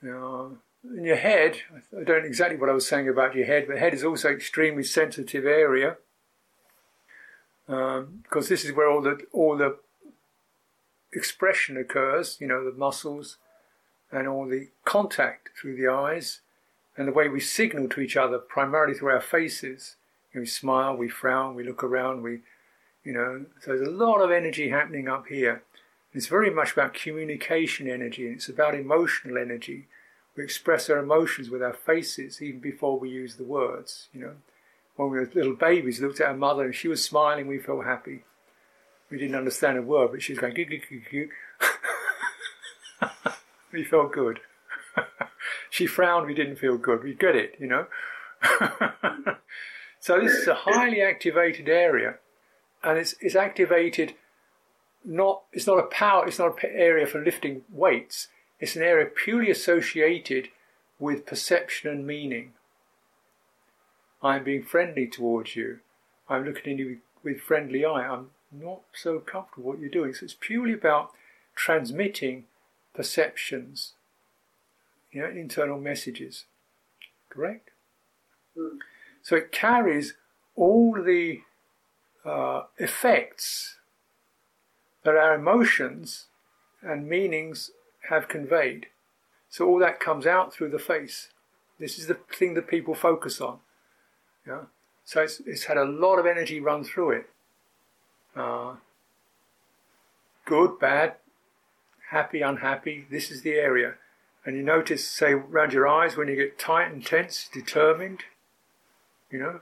Now, 0.00 0.52
in 0.84 1.04
your 1.04 1.16
head, 1.16 1.62
I 1.92 2.04
don't 2.04 2.22
know 2.22 2.28
exactly 2.28 2.56
what 2.56 2.68
I 2.68 2.74
was 2.74 2.86
saying 2.86 3.08
about 3.08 3.34
your 3.34 3.46
head, 3.46 3.66
but 3.66 3.78
head 3.78 3.94
is 3.94 4.04
also 4.04 4.30
extremely 4.30 4.84
sensitive 4.84 5.44
area 5.44 5.96
um, 7.68 8.20
because 8.22 8.48
this 8.48 8.64
is 8.64 8.72
where 8.72 8.88
all 8.88 9.00
the 9.00 9.26
all 9.32 9.56
the 9.56 9.78
expression 11.12 11.76
occurs. 11.76 12.36
You 12.40 12.46
know, 12.46 12.64
the 12.64 12.76
muscles 12.76 13.38
and 14.14 14.28
all 14.28 14.46
the 14.46 14.68
contact 14.84 15.50
through 15.60 15.76
the 15.76 15.88
eyes, 15.88 16.40
and 16.96 17.08
the 17.08 17.12
way 17.12 17.28
we 17.28 17.40
signal 17.40 17.88
to 17.88 18.00
each 18.00 18.16
other, 18.16 18.38
primarily 18.38 18.94
through 18.94 19.10
our 19.10 19.20
faces. 19.20 19.96
You 20.32 20.40
know, 20.40 20.42
we 20.42 20.46
smile, 20.46 20.96
we 20.96 21.08
frown, 21.08 21.54
we 21.54 21.64
look 21.64 21.82
around, 21.82 22.22
we, 22.22 22.40
you 23.04 23.12
know. 23.12 23.46
So 23.60 23.76
there's 23.76 23.88
a 23.88 23.90
lot 23.90 24.20
of 24.20 24.30
energy 24.30 24.68
happening 24.68 25.08
up 25.08 25.26
here. 25.26 25.62
It's 26.12 26.28
very 26.28 26.50
much 26.50 26.72
about 26.72 26.94
communication 26.94 27.88
energy, 27.88 28.26
and 28.26 28.36
it's 28.36 28.48
about 28.48 28.74
emotional 28.74 29.36
energy. 29.36 29.88
We 30.36 30.44
express 30.44 30.88
our 30.88 30.98
emotions 30.98 31.50
with 31.50 31.62
our 31.62 31.72
faces 31.72 32.40
even 32.40 32.60
before 32.60 32.98
we 32.98 33.10
use 33.10 33.36
the 33.36 33.44
words. 33.44 34.08
You 34.12 34.20
know 34.20 34.34
when 34.96 35.10
we 35.10 35.18
were 35.18 35.30
little 35.34 35.54
babies, 35.54 36.00
we 36.00 36.06
looked 36.06 36.20
at 36.20 36.28
our 36.28 36.36
mother 36.36 36.64
and 36.64 36.74
she 36.74 36.88
was 36.88 37.04
smiling, 37.04 37.46
we 37.46 37.58
felt 37.58 37.84
happy. 37.84 38.24
We 39.10 39.18
didn't 39.18 39.36
understand 39.36 39.78
a 39.78 39.82
word, 39.82 40.12
but 40.12 40.22
she 40.22 40.32
was 40.32 40.40
going. 40.40 40.54
We 43.74 43.84
felt 43.84 44.12
good. 44.12 44.40
she 45.70 45.86
frowned, 45.86 46.26
we 46.26 46.34
didn't 46.34 46.56
feel 46.56 46.78
good. 46.78 47.02
We 47.02 47.12
get 47.12 47.34
it, 47.34 47.56
you 47.58 47.66
know. 47.66 47.86
so 50.00 50.20
this 50.20 50.32
is 50.32 50.48
a 50.48 50.54
highly 50.54 51.02
activated 51.02 51.68
area, 51.68 52.14
and 52.82 52.98
it's, 52.98 53.14
it's 53.20 53.34
activated 53.34 54.14
not, 55.04 55.42
it's 55.52 55.66
not 55.66 55.78
a 55.78 55.86
power, 55.86 56.26
it's 56.26 56.38
not 56.38 56.62
an 56.62 56.70
area 56.72 57.06
for 57.06 57.22
lifting 57.22 57.62
weights. 57.70 58.28
It's 58.60 58.76
an 58.76 58.82
area 58.82 59.06
purely 59.06 59.50
associated 59.50 60.48
with 60.98 61.26
perception 61.26 61.90
and 61.90 62.06
meaning. 62.06 62.52
I'm 64.22 64.44
being 64.44 64.62
friendly 64.62 65.06
towards 65.06 65.56
you. 65.56 65.80
I'm 66.28 66.44
looking 66.44 66.72
at 66.72 66.78
you 66.78 66.98
with 67.22 67.40
friendly 67.40 67.84
eye. 67.84 68.08
I'm 68.08 68.30
not 68.50 68.82
so 68.94 69.18
comfortable 69.18 69.68
what 69.68 69.80
you're 69.80 69.90
doing. 69.90 70.14
So 70.14 70.24
it's 70.24 70.36
purely 70.38 70.72
about 70.72 71.10
transmitting 71.54 72.44
perceptions, 72.94 73.92
you 75.12 75.22
know, 75.22 75.28
internal 75.28 75.78
messages. 75.78 76.44
Correct? 77.28 77.70
Mm. 78.56 78.78
So 79.22 79.36
it 79.36 79.52
carries 79.52 80.14
all 80.56 80.94
the 80.94 81.40
uh, 82.24 82.62
effects 82.78 83.76
that 85.02 85.16
our 85.16 85.34
emotions 85.34 86.26
and 86.82 87.08
meanings 87.08 87.70
have 88.08 88.28
conveyed. 88.28 88.86
So 89.48 89.66
all 89.66 89.78
that 89.78 90.00
comes 90.00 90.26
out 90.26 90.52
through 90.52 90.70
the 90.70 90.78
face. 90.78 91.28
This 91.78 91.98
is 91.98 92.06
the 92.06 92.18
thing 92.32 92.54
that 92.54 92.68
people 92.68 92.94
focus 92.94 93.40
on. 93.40 93.58
Yeah. 94.46 94.62
So 95.04 95.22
it's, 95.22 95.40
it's 95.46 95.64
had 95.64 95.76
a 95.76 95.84
lot 95.84 96.18
of 96.18 96.26
energy 96.26 96.60
run 96.60 96.84
through 96.84 97.10
it. 97.10 97.26
Uh, 98.36 98.74
good, 100.44 100.78
bad, 100.78 101.14
happy, 102.14 102.42
unhappy. 102.42 103.06
This 103.10 103.28
is 103.30 103.42
the 103.42 103.54
area. 103.54 103.94
And 104.46 104.56
you 104.56 104.62
notice, 104.62 105.06
say, 105.06 105.32
around 105.32 105.72
your 105.72 105.88
eyes 105.88 106.16
when 106.16 106.28
you 106.28 106.36
get 106.36 106.58
tight 106.58 106.92
and 106.92 107.04
tense, 107.04 107.48
determined, 107.52 108.20
you 109.30 109.40
know. 109.40 109.60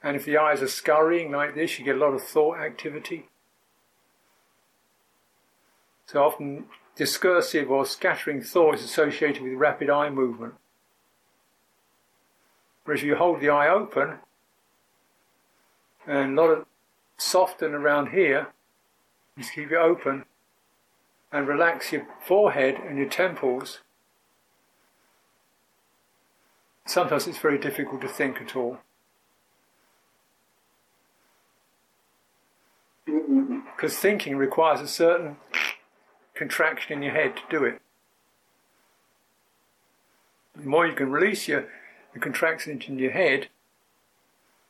And 0.00 0.14
if 0.16 0.24
the 0.24 0.38
eyes 0.38 0.62
are 0.62 0.68
scurrying 0.68 1.32
like 1.32 1.56
this, 1.56 1.78
you 1.78 1.84
get 1.84 1.96
a 1.96 1.98
lot 1.98 2.14
of 2.14 2.22
thought 2.22 2.58
activity. 2.58 3.28
So 6.06 6.22
often 6.22 6.66
discursive 6.94 7.70
or 7.70 7.84
scattering 7.84 8.42
thought 8.42 8.76
is 8.76 8.84
associated 8.84 9.42
with 9.42 9.54
rapid 9.54 9.90
eye 9.90 10.08
movement. 10.08 10.54
Whereas 12.84 13.00
if 13.00 13.06
you 13.06 13.16
hold 13.16 13.40
the 13.40 13.50
eye 13.50 13.68
open 13.68 14.18
and 16.06 16.38
a 16.38 16.40
lot 16.40 16.50
of 16.50 16.66
soften 17.16 17.74
around 17.74 18.10
here, 18.10 18.48
just 19.38 19.54
keep 19.54 19.70
it 19.70 19.76
open 19.76 20.24
and 21.32 21.46
relax 21.46 21.92
your 21.92 22.06
forehead 22.26 22.76
and 22.76 22.98
your 22.98 23.08
temples. 23.08 23.80
sometimes 26.88 27.26
it's 27.26 27.38
very 27.38 27.58
difficult 27.58 28.00
to 28.00 28.08
think 28.08 28.40
at 28.40 28.56
all. 28.56 28.78
Because 33.06 33.96
thinking 33.96 34.36
requires 34.36 34.80
a 34.80 34.88
certain 34.88 35.36
contraction 36.34 36.94
in 36.94 37.02
your 37.02 37.12
head 37.12 37.36
to 37.36 37.42
do 37.50 37.64
it. 37.64 37.80
The 40.56 40.68
more 40.68 40.86
you 40.86 40.94
can 40.94 41.10
release 41.10 41.46
your, 41.46 41.66
the 42.12 42.20
contraction 42.20 42.80
in 42.86 42.98
your 42.98 43.12
head, 43.12 43.48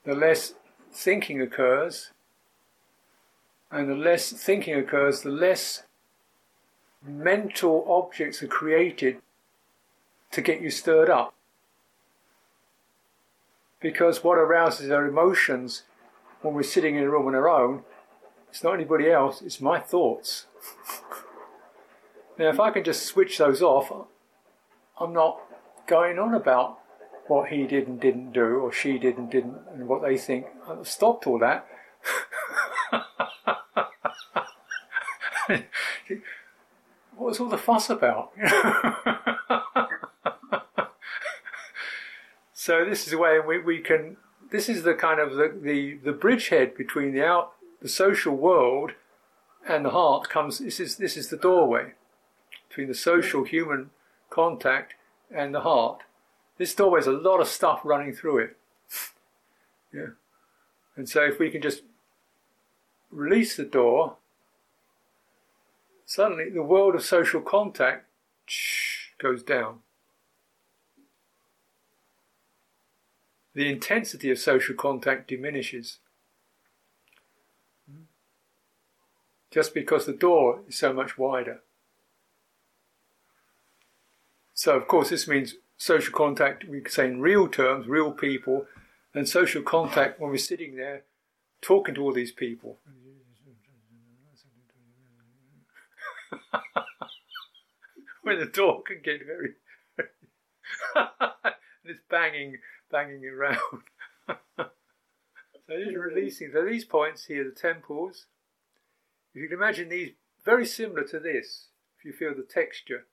the 0.04 0.14
less 0.14 0.54
thinking 0.92 1.40
occurs. 1.40 2.10
And 3.70 3.88
the 3.88 3.94
less 3.94 4.32
thinking 4.32 4.74
occurs, 4.74 5.20
the 5.20 5.30
less 5.30 5.82
mental 7.06 7.84
objects 7.88 8.42
are 8.42 8.48
created 8.48 9.18
to 10.32 10.40
get 10.40 10.60
you 10.60 10.70
stirred 10.70 11.10
up. 11.10 11.34
Because 13.80 14.24
what 14.24 14.38
arouses 14.38 14.90
our 14.90 15.06
emotions 15.06 15.84
when 16.42 16.54
we're 16.54 16.62
sitting 16.62 16.96
in 16.96 17.04
a 17.04 17.10
room 17.10 17.26
on 17.26 17.34
our 17.34 17.48
own, 17.48 17.82
it's 18.48 18.62
not 18.62 18.74
anybody 18.74 19.10
else, 19.10 19.42
it's 19.42 19.60
my 19.60 19.78
thoughts. 19.78 20.46
now, 22.38 22.48
if 22.48 22.58
I 22.58 22.70
can 22.70 22.84
just 22.84 23.04
switch 23.04 23.38
those 23.38 23.62
off, 23.62 23.92
I'm 24.98 25.12
not 25.12 25.40
going 25.86 26.18
on 26.18 26.34
about 26.34 26.78
what 27.26 27.50
he 27.50 27.66
did 27.66 27.86
and 27.86 28.00
didn't 28.00 28.32
do, 28.32 28.58
or 28.58 28.72
she 28.72 28.98
did 28.98 29.18
and 29.18 29.30
didn't, 29.30 29.58
and 29.72 29.86
what 29.86 30.02
they 30.02 30.16
think. 30.16 30.46
I've 30.66 30.88
stopped 30.88 31.26
all 31.26 31.38
that. 31.40 31.66
What 37.18 37.26
was 37.26 37.40
all 37.40 37.48
the 37.48 37.58
fuss 37.58 37.90
about? 37.90 38.30
so 42.52 42.84
this 42.84 43.04
is 43.04 43.10
the 43.10 43.18
way 43.18 43.40
we, 43.40 43.58
we 43.58 43.80
can. 43.80 44.16
This 44.50 44.68
is 44.68 44.84
the 44.84 44.94
kind 44.94 45.20
of 45.20 45.34
the, 45.34 45.52
the, 45.60 45.94
the 45.96 46.12
bridgehead 46.12 46.76
between 46.76 47.12
the 47.12 47.24
out 47.24 47.52
the 47.82 47.88
social 47.88 48.34
world 48.34 48.92
and 49.66 49.84
the 49.84 49.90
heart 49.90 50.28
comes. 50.28 50.60
This 50.60 50.78
is 50.78 50.96
this 50.96 51.16
is 51.16 51.28
the 51.28 51.36
doorway 51.36 51.94
between 52.68 52.86
the 52.86 52.94
social 52.94 53.42
human 53.42 53.90
contact 54.30 54.94
and 55.30 55.52
the 55.52 55.62
heart. 55.62 56.02
This 56.56 56.74
doorway 56.74 57.00
has 57.00 57.08
a 57.08 57.12
lot 57.12 57.40
of 57.40 57.48
stuff 57.48 57.80
running 57.82 58.12
through 58.12 58.38
it. 58.38 58.56
yeah, 59.92 60.10
and 60.96 61.08
so 61.08 61.24
if 61.24 61.40
we 61.40 61.50
can 61.50 61.62
just 61.62 61.82
release 63.10 63.56
the 63.56 63.64
door 63.64 64.17
suddenly 66.08 66.48
the 66.48 66.62
world 66.62 66.94
of 66.94 67.04
social 67.04 67.42
contact 67.42 68.06
goes 69.18 69.42
down. 69.42 69.80
The 73.54 73.70
intensity 73.70 74.30
of 74.30 74.38
social 74.38 74.74
contact 74.74 75.28
diminishes. 75.28 75.98
Just 79.50 79.74
because 79.74 80.06
the 80.06 80.14
door 80.14 80.60
is 80.66 80.76
so 80.76 80.94
much 80.94 81.18
wider. 81.18 81.60
So, 84.54 84.76
of 84.76 84.88
course, 84.88 85.10
this 85.10 85.28
means 85.28 85.56
social 85.76 86.14
contact, 86.14 86.64
we 86.64 86.80
could 86.80 86.92
say 86.92 87.06
in 87.06 87.20
real 87.20 87.48
terms, 87.48 87.86
real 87.86 88.12
people, 88.12 88.66
and 89.12 89.28
social 89.28 89.62
contact 89.62 90.18
when 90.18 90.30
we're 90.30 90.38
sitting 90.38 90.76
there 90.76 91.02
talking 91.60 91.94
to 91.96 92.02
all 92.02 92.12
these 92.12 92.32
people. 92.32 92.78
when 98.22 98.38
the 98.38 98.46
door 98.46 98.82
can 98.82 99.00
get 99.02 99.24
very, 99.26 99.54
very 99.96 100.08
it's 101.84 102.00
banging, 102.10 102.58
banging 102.90 103.24
around. 103.24 103.58
so 104.56 104.68
just 105.68 105.96
releasing. 105.96 106.50
So 106.52 106.64
these 106.64 106.84
points 106.84 107.24
here, 107.26 107.44
the 107.44 107.50
temples. 107.50 108.26
If 109.34 109.42
you 109.42 109.48
can 109.48 109.58
imagine 109.58 109.88
these 109.88 110.12
very 110.44 110.66
similar 110.66 111.04
to 111.04 111.18
this, 111.18 111.68
if 111.98 112.04
you 112.04 112.12
feel 112.12 112.34
the 112.34 112.42
texture 112.42 113.06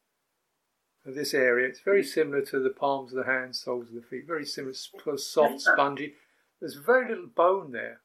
of 1.06 1.16
this 1.16 1.34
area, 1.34 1.68
it's 1.68 1.82
very 1.82 2.04
similar 2.04 2.42
to 2.46 2.60
the 2.60 2.70
palms 2.70 3.14
of 3.14 3.26
the 3.26 3.32
hands, 3.32 3.60
soles 3.60 3.90
of 3.90 3.96
the 3.96 4.02
feet. 4.02 4.26
Very 4.28 4.46
similar, 4.46 4.74
soft, 4.74 5.62
spongy. 5.62 6.14
There's 6.60 6.76
very 6.76 7.10
little 7.10 7.28
bone 7.28 7.72
there. 7.72 8.02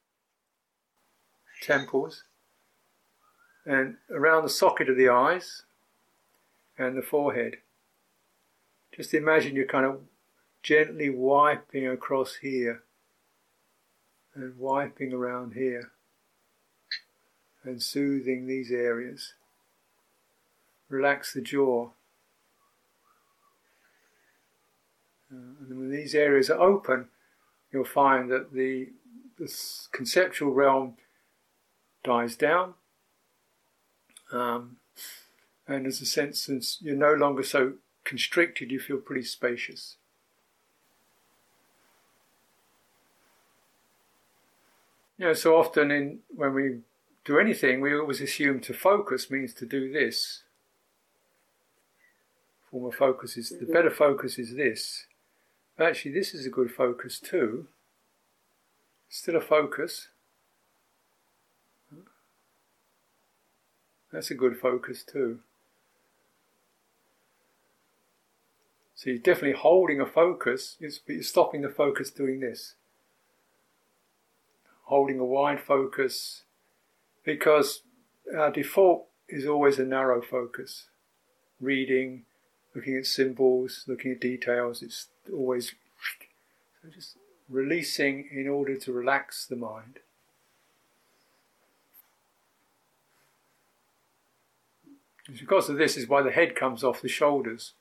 Temples 1.62 2.24
and 3.70 3.94
around 4.10 4.42
the 4.42 4.48
socket 4.48 4.88
of 4.88 4.96
the 4.96 5.08
eyes 5.08 5.62
and 6.76 6.98
the 6.98 7.02
forehead. 7.02 7.58
Just 8.92 9.14
imagine 9.14 9.54
you're 9.54 9.64
kind 9.64 9.86
of 9.86 10.00
gently 10.60 11.08
wiping 11.08 11.86
across 11.86 12.38
here 12.42 12.82
and 14.34 14.58
wiping 14.58 15.12
around 15.12 15.52
here 15.52 15.92
and 17.62 17.80
soothing 17.80 18.48
these 18.48 18.72
areas. 18.72 19.34
Relax 20.88 21.32
the 21.32 21.40
jaw. 21.40 21.90
Uh, 25.32 25.54
and 25.60 25.78
when 25.78 25.92
these 25.92 26.16
areas 26.16 26.50
are 26.50 26.60
open, 26.60 27.06
you'll 27.72 27.84
find 27.84 28.32
that 28.32 28.52
the, 28.52 28.88
the 29.38 29.48
conceptual 29.92 30.52
realm 30.52 30.94
dies 32.02 32.34
down 32.34 32.74
um, 34.32 34.76
and 35.66 35.84
there's 35.84 36.00
a 36.00 36.06
sense 36.06 36.40
since 36.40 36.78
you're 36.80 36.96
no 36.96 37.14
longer 37.14 37.42
so 37.42 37.74
constricted, 38.04 38.70
you 38.70 38.80
feel 38.80 38.98
pretty 38.98 39.22
spacious. 39.22 39.96
You 45.18 45.26
know, 45.26 45.32
so 45.34 45.56
often 45.56 45.90
in 45.90 46.20
when 46.34 46.54
we 46.54 46.78
do 47.24 47.38
anything, 47.38 47.80
we 47.80 47.94
always 47.94 48.20
assume 48.20 48.60
to 48.60 48.72
focus 48.72 49.30
means 49.30 49.52
to 49.54 49.66
do 49.66 49.92
this. 49.92 50.42
Form 52.70 52.86
of 52.86 52.94
focus 52.94 53.36
is 53.36 53.50
the 53.50 53.66
better 53.66 53.90
focus 53.90 54.38
is 54.38 54.54
this. 54.54 55.06
But 55.76 55.88
Actually, 55.88 56.12
this 56.12 56.34
is 56.34 56.46
a 56.46 56.50
good 56.50 56.70
focus 56.70 57.20
too. 57.20 57.66
Still 59.08 59.36
a 59.36 59.40
focus, 59.40 60.08
That's 64.12 64.30
a 64.30 64.34
good 64.34 64.58
focus 64.58 65.04
too. 65.04 65.40
So 68.94 69.10
you're 69.10 69.18
definitely 69.18 69.58
holding 69.58 70.00
a 70.00 70.06
focus, 70.06 70.76
but 70.78 71.14
you're 71.14 71.22
stopping 71.22 71.62
the 71.62 71.68
focus 71.70 72.10
doing 72.10 72.40
this. 72.40 72.74
Holding 74.84 75.18
a 75.18 75.24
wide 75.24 75.60
focus 75.60 76.42
because 77.24 77.82
our 78.36 78.50
default 78.50 79.06
is 79.28 79.46
always 79.46 79.78
a 79.78 79.84
narrow 79.84 80.20
focus. 80.20 80.86
Reading, 81.60 82.24
looking 82.74 82.96
at 82.96 83.06
symbols, 83.06 83.84
looking 83.86 84.12
at 84.12 84.20
details, 84.20 84.82
it's 84.82 85.06
always 85.32 85.74
so 86.82 86.88
just 86.88 87.16
releasing 87.48 88.28
in 88.32 88.48
order 88.48 88.76
to 88.76 88.92
relax 88.92 89.46
the 89.46 89.56
mind. 89.56 90.00
It's 95.30 95.40
because 95.40 95.68
of 95.68 95.76
this 95.76 95.96
is 95.96 96.08
why 96.08 96.22
the 96.22 96.30
head 96.30 96.56
comes 96.56 96.82
off 96.82 97.02
the 97.02 97.08
shoulders. 97.08 97.74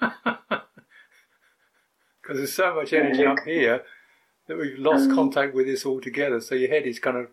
Because 2.22 2.36
there's 2.36 2.54
so 2.54 2.74
much 2.76 2.92
energy 2.92 3.26
up 3.26 3.40
here 3.44 3.82
that 4.46 4.56
we've 4.56 4.78
lost 4.78 5.10
contact 5.10 5.54
with 5.54 5.66
this 5.66 5.84
altogether. 5.84 6.40
So 6.40 6.54
your 6.54 6.68
head 6.68 6.86
is 6.86 7.00
kind 7.00 7.16
of 7.16 7.26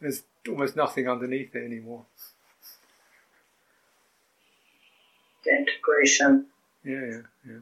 there's 0.00 0.24
almost 0.48 0.74
nothing 0.74 1.08
underneath 1.08 1.54
it 1.54 1.64
anymore. 1.64 2.04
Integration. 5.46 6.46
Yeah, 6.84 7.00
yeah, 7.00 7.20
yeah. 7.46 7.58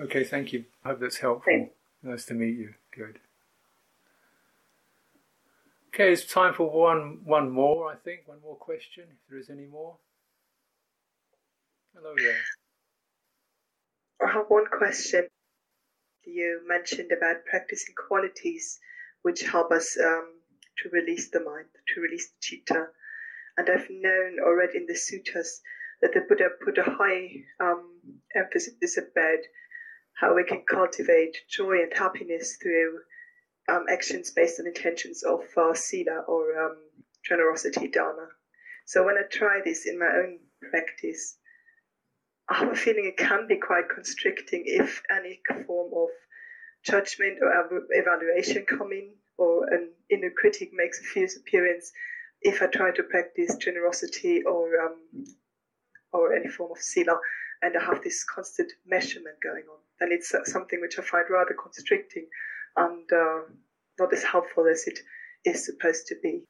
Okay, 0.00 0.24
thank 0.24 0.52
you. 0.52 0.64
I 0.84 0.88
hope 0.88 1.00
that's 1.00 1.18
helpful. 1.18 1.52
Thanks. 1.52 1.74
Nice 2.02 2.24
to 2.26 2.34
meet 2.34 2.56
you. 2.56 2.72
Good. 2.96 3.18
Okay, 5.92 6.12
it's 6.12 6.24
time 6.24 6.54
for 6.54 6.70
one 6.70 7.18
one 7.24 7.50
more, 7.50 7.92
I 7.92 7.96
think. 7.96 8.20
One 8.26 8.40
more 8.42 8.56
question, 8.56 9.04
if 9.10 9.18
there 9.28 9.38
is 9.38 9.50
any 9.50 9.66
more. 9.66 9.96
Hello 11.94 12.14
there. 12.16 12.36
I 14.26 14.32
have 14.32 14.46
one 14.48 14.66
question. 14.66 15.26
You 16.24 16.60
mentioned 16.66 17.10
about 17.12 17.44
practicing 17.44 17.94
qualities 18.08 18.78
which 19.22 19.42
help 19.42 19.70
us 19.72 19.98
um, 20.02 20.32
to 20.78 20.88
release 20.90 21.28
the 21.30 21.40
mind, 21.40 21.66
to 21.94 22.00
release 22.00 22.28
the 22.28 22.36
chitta. 22.40 22.86
And 23.58 23.68
I've 23.68 23.88
known 23.90 24.38
already 24.46 24.78
in 24.78 24.86
the 24.86 24.94
suttas 24.94 25.60
that 26.00 26.14
the 26.14 26.20
Buddha 26.26 26.48
put 26.64 26.78
a 26.78 26.84
high 26.84 27.44
um, 27.60 28.00
emphasis 28.34 28.96
about 28.96 29.40
how 30.20 30.34
we 30.34 30.44
can 30.44 30.62
cultivate 30.68 31.36
joy 31.48 31.80
and 31.82 31.92
happiness 31.94 32.56
through 32.60 32.98
um, 33.68 33.86
actions 33.90 34.30
based 34.30 34.60
on 34.60 34.66
intentions 34.66 35.22
of 35.22 35.40
uh, 35.56 35.72
sila 35.72 36.24
or 36.28 36.62
um, 36.62 36.76
generosity 37.26 37.88
dana. 37.88 38.28
So 38.84 39.04
when 39.04 39.16
I 39.16 39.22
try 39.30 39.60
this 39.64 39.86
in 39.86 39.98
my 39.98 40.06
own 40.06 40.40
practice, 40.70 41.38
I 42.50 42.58
have 42.58 42.72
a 42.72 42.74
feeling 42.74 43.06
it 43.06 43.16
can 43.16 43.46
be 43.48 43.56
quite 43.56 43.88
constricting 43.94 44.64
if 44.66 45.02
any 45.10 45.40
form 45.66 45.92
of 45.96 46.08
judgment 46.84 47.38
or 47.40 47.82
evaluation 47.90 48.66
come 48.66 48.92
in 48.92 49.14
or 49.38 49.72
an 49.72 49.90
inner 50.10 50.30
critic 50.36 50.70
makes 50.72 51.00
a 51.00 51.04
fierce 51.04 51.36
appearance 51.36 51.92
if 52.42 52.62
I 52.62 52.66
try 52.66 52.90
to 52.90 53.02
practice 53.04 53.54
generosity 53.56 54.42
or 54.42 54.80
um, 54.80 54.96
or 56.12 56.34
any 56.34 56.48
form 56.48 56.72
of 56.72 56.78
sila 56.78 57.18
and 57.62 57.76
I 57.76 57.84
have 57.84 58.02
this 58.02 58.24
constant 58.24 58.72
measurement 58.86 59.36
going 59.42 59.64
on, 59.70 59.78
And 60.00 60.12
it's 60.12 60.34
uh, 60.34 60.44
something 60.44 60.80
which 60.80 60.98
I 60.98 61.02
find 61.02 61.24
rather 61.30 61.54
constricting 61.54 62.26
and 62.76 63.10
uh, 63.12 63.40
not 63.98 64.12
as 64.12 64.22
helpful 64.22 64.66
as 64.66 64.86
it 64.86 64.98
is 65.44 65.66
supposed 65.66 66.06
to 66.08 66.16
be. 66.22 66.44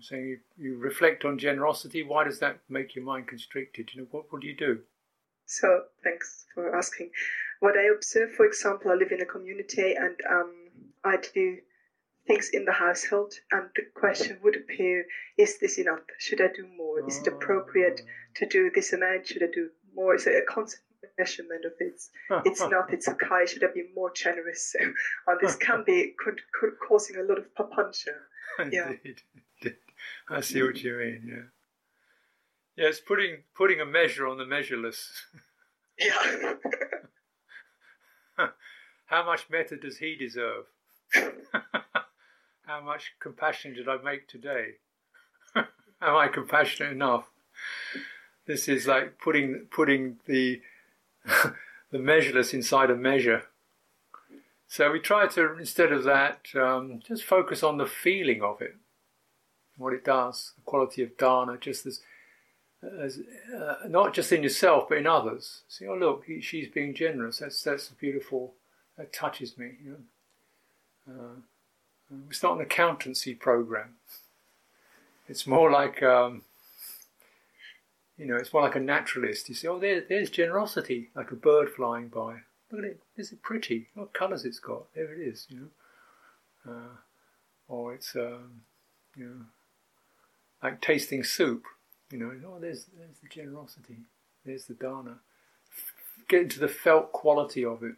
So 0.00 0.16
you, 0.16 0.38
you 0.56 0.76
reflect 0.76 1.24
on 1.24 1.38
generosity. 1.38 2.02
Why 2.02 2.24
does 2.24 2.40
that 2.40 2.58
make 2.68 2.94
your 2.94 3.04
mind 3.04 3.28
constricted? 3.28 3.90
You 3.94 4.02
know, 4.02 4.08
what, 4.10 4.40
do 4.40 4.46
you 4.46 4.56
do? 4.56 4.80
So 5.46 5.84
thanks 6.02 6.46
for 6.54 6.76
asking. 6.76 7.10
What 7.60 7.76
I 7.78 7.94
observe, 7.94 8.32
for 8.32 8.44
example, 8.44 8.90
I 8.90 8.94
live 8.94 9.12
in 9.12 9.22
a 9.22 9.26
community 9.26 9.94
and 9.94 10.16
um, 10.30 10.52
I 11.04 11.16
do 11.34 11.58
things 12.26 12.50
in 12.52 12.64
the 12.64 12.72
household, 12.72 13.34
and 13.52 13.68
the 13.76 13.82
question 13.94 14.38
would 14.42 14.56
appear: 14.56 15.06
Is 15.36 15.58
this 15.58 15.78
enough? 15.78 16.00
Should 16.18 16.40
I 16.40 16.48
do 16.48 16.66
more? 16.76 17.06
Is 17.06 17.18
it 17.18 17.26
appropriate 17.26 18.02
to 18.36 18.46
do 18.46 18.70
this 18.74 18.92
amount? 18.92 19.26
Should 19.28 19.42
I 19.42 19.52
do 19.52 19.70
more? 19.94 20.14
Is 20.14 20.26
it 20.26 20.42
a 20.42 20.52
constant 20.52 20.82
measurement 21.18 21.64
of 21.64 21.72
it? 21.80 22.00
It's 22.44 22.60
not. 22.74 22.92
It's 22.92 23.08
okay. 23.08 23.46
Should 23.46 23.64
I 23.64 23.68
be 23.74 23.84
more 23.94 24.12
generous? 24.14 24.74
and 24.78 24.94
uh, 25.28 25.34
this 25.40 25.56
can 25.66 25.84
be 25.84 26.14
could, 26.18 26.40
could 26.58 26.78
causing 26.86 27.16
a 27.16 27.22
lot 27.22 27.38
of 27.38 27.54
papancha. 27.54 28.14
Yeah. 28.70 28.90
Indeed. 28.90 29.22
I 30.28 30.40
see 30.40 30.62
what 30.62 30.82
you 30.82 30.96
mean. 30.96 31.22
Yeah. 31.26 31.42
Yeah, 32.76 32.88
it's 32.88 33.00
putting 33.00 33.44
putting 33.54 33.80
a 33.80 33.86
measure 33.86 34.26
on 34.26 34.36
the 34.38 34.44
measureless. 34.44 35.10
Yeah. 35.98 36.54
How 39.06 39.24
much 39.24 39.46
metta 39.48 39.76
does 39.76 39.98
he 39.98 40.16
deserve? 40.16 40.64
How 42.66 42.80
much 42.80 43.14
compassion 43.20 43.74
did 43.74 43.88
I 43.88 43.98
make 43.98 44.26
today? 44.26 44.76
Am 45.56 45.66
I 46.00 46.28
compassionate 46.28 46.92
enough? 46.92 47.26
This 48.46 48.68
is 48.68 48.86
like 48.86 49.18
putting 49.18 49.66
putting 49.70 50.16
the 50.26 50.60
the 51.90 51.98
measureless 51.98 52.54
inside 52.54 52.90
a 52.90 52.96
measure. 52.96 53.44
So 54.66 54.90
we 54.90 54.98
try 54.98 55.26
to 55.26 55.58
instead 55.58 55.92
of 55.92 56.04
that 56.04 56.46
um, 56.54 57.00
just 57.06 57.24
focus 57.24 57.62
on 57.62 57.76
the 57.76 57.86
feeling 57.86 58.42
of 58.42 58.60
it 58.62 58.76
what 59.76 59.92
it 59.92 60.04
does, 60.04 60.52
the 60.56 60.62
quality 60.62 61.02
of 61.02 61.16
dana, 61.16 61.58
just 61.60 61.84
as, 61.86 62.00
as 63.00 63.18
uh, 63.54 63.76
not 63.88 64.14
just 64.14 64.32
in 64.32 64.42
yourself 64.42 64.88
but 64.88 64.98
in 64.98 65.06
others. 65.06 65.62
See, 65.68 65.86
oh 65.86 65.96
look, 65.96 66.24
he, 66.26 66.40
she's 66.40 66.68
being 66.68 66.94
generous. 66.94 67.38
That's 67.38 67.62
that's 67.62 67.88
beautiful. 67.88 68.54
That 68.96 69.12
touches 69.12 69.58
me. 69.58 69.72
You 69.84 69.90
know? 71.06 71.12
uh, 71.12 71.40
it's 72.28 72.42
not 72.42 72.56
an 72.56 72.62
accountancy 72.62 73.34
program. 73.34 73.96
It's 75.28 75.46
more 75.46 75.70
like 75.70 76.02
um, 76.02 76.42
you 78.16 78.26
know, 78.26 78.36
it's 78.36 78.52
more 78.52 78.62
like 78.62 78.76
a 78.76 78.80
naturalist. 78.80 79.48
You 79.48 79.54
see, 79.54 79.66
oh, 79.68 79.78
there, 79.78 80.02
there's 80.06 80.30
generosity, 80.30 81.10
like 81.14 81.30
a 81.30 81.36
bird 81.36 81.70
flying 81.70 82.08
by. 82.08 82.40
Look 82.70 82.84
at 82.84 82.90
it. 82.90 83.00
Is 83.16 83.32
it 83.32 83.42
pretty? 83.42 83.88
What 83.94 84.12
colours 84.12 84.44
it's 84.44 84.58
got? 84.58 84.92
There 84.94 85.12
it 85.12 85.20
is. 85.20 85.46
You 85.48 85.70
know, 86.66 86.72
uh, 86.72 86.96
or 87.68 87.94
it's 87.94 88.14
um, 88.14 88.62
you 89.16 89.26
know 89.26 89.40
like 90.62 90.80
tasting 90.80 91.24
soup. 91.24 91.64
You 92.10 92.18
know, 92.18 92.32
oh, 92.46 92.58
there's 92.60 92.86
there's 92.96 93.18
the 93.22 93.28
generosity, 93.28 93.98
there's 94.44 94.66
the 94.66 94.74
dana. 94.74 95.16
Get 96.28 96.42
into 96.42 96.60
the 96.60 96.68
felt 96.68 97.12
quality 97.12 97.64
of 97.64 97.82
it 97.82 97.96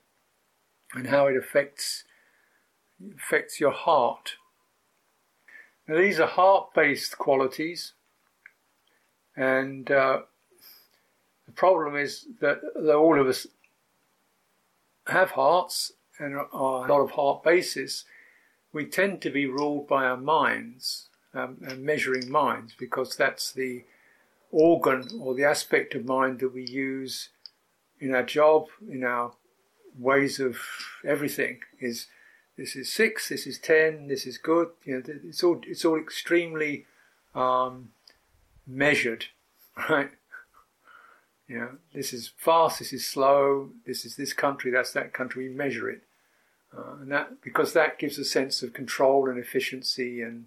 and 0.94 1.06
how 1.06 1.26
it 1.26 1.36
affects 1.36 2.04
affects 3.16 3.60
your 3.60 3.72
heart. 3.72 4.36
Now, 5.86 5.96
these 5.96 6.18
are 6.18 6.26
heart-based 6.26 7.16
qualities, 7.18 7.92
and 9.36 9.90
uh, 9.90 10.20
the 11.46 11.52
problem 11.52 11.96
is 11.96 12.26
that, 12.40 12.60
that 12.74 12.94
all 12.94 13.20
of 13.20 13.28
us 13.28 13.46
have 15.06 15.32
hearts 15.32 15.92
and 16.18 16.36
are 16.36 16.86
a 16.86 16.92
lot 16.92 17.00
of 17.00 17.12
heart 17.12 17.42
bases. 17.42 18.04
We 18.72 18.86
tend 18.86 19.22
to 19.22 19.30
be 19.30 19.46
ruled 19.46 19.86
by 19.86 20.04
our 20.04 20.16
minds 20.16 21.08
um, 21.34 21.58
measuring 21.78 22.30
minds 22.30 22.74
because 22.78 23.14
that's 23.16 23.52
the 23.52 23.84
organ 24.50 25.08
or 25.20 25.34
the 25.34 25.44
aspect 25.44 25.94
of 25.94 26.04
mind 26.04 26.40
that 26.40 26.54
we 26.54 26.64
use 26.64 27.28
in 28.00 28.14
our 28.14 28.22
job, 28.22 28.66
in 28.90 29.04
our 29.04 29.32
ways 29.98 30.40
of 30.40 30.58
everything. 31.04 31.60
Is 31.80 32.06
this 32.56 32.74
is 32.74 32.90
six, 32.90 33.28
this 33.28 33.46
is 33.46 33.58
ten, 33.58 34.08
this 34.08 34.26
is 34.26 34.38
good. 34.38 34.68
You 34.84 34.96
know, 34.96 35.02
it's 35.28 35.42
all 35.44 35.60
it's 35.66 35.84
all 35.84 35.98
extremely 35.98 36.86
um, 37.34 37.90
measured, 38.66 39.26
right? 39.90 40.10
You 41.48 41.58
know, 41.58 41.68
this 41.94 42.12
is 42.12 42.32
fast, 42.36 42.80
this 42.80 42.92
is 42.92 43.06
slow, 43.06 43.70
this 43.86 44.04
is 44.04 44.16
this 44.16 44.32
country, 44.32 44.70
that's 44.70 44.92
that 44.92 45.12
country. 45.12 45.48
We 45.48 45.54
measure 45.54 45.88
it, 45.88 46.02
uh, 46.76 46.96
and 47.00 47.12
that 47.12 47.42
because 47.42 47.72
that 47.74 47.98
gives 47.98 48.18
a 48.18 48.24
sense 48.24 48.62
of 48.62 48.72
control 48.72 49.28
and 49.28 49.38
efficiency 49.38 50.22
and 50.22 50.46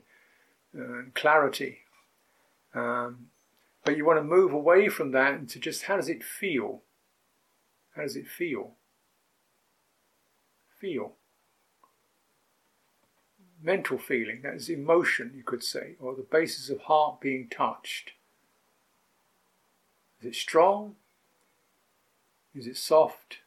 uh, 0.77 1.03
clarity. 1.13 1.79
Um, 2.73 3.27
but 3.85 3.97
you 3.97 4.05
want 4.05 4.19
to 4.19 4.23
move 4.23 4.51
away 4.51 4.89
from 4.89 5.11
that 5.11 5.35
into 5.35 5.59
just 5.59 5.83
how 5.83 5.95
does 5.95 6.09
it 6.09 6.23
feel? 6.23 6.81
How 7.95 8.01
does 8.01 8.15
it 8.15 8.27
feel? 8.27 8.73
Feel. 10.79 11.13
Mental 13.61 13.97
feeling, 13.97 14.41
that 14.43 14.55
is 14.55 14.69
emotion, 14.69 15.33
you 15.35 15.43
could 15.43 15.63
say, 15.63 15.95
or 15.99 16.15
the 16.15 16.23
basis 16.23 16.69
of 16.69 16.81
heart 16.81 17.19
being 17.19 17.49
touched. 17.49 18.11
Is 20.21 20.27
it 20.27 20.35
strong? 20.35 20.95
Is 22.55 22.67
it 22.67 22.77
soft? 22.77 23.39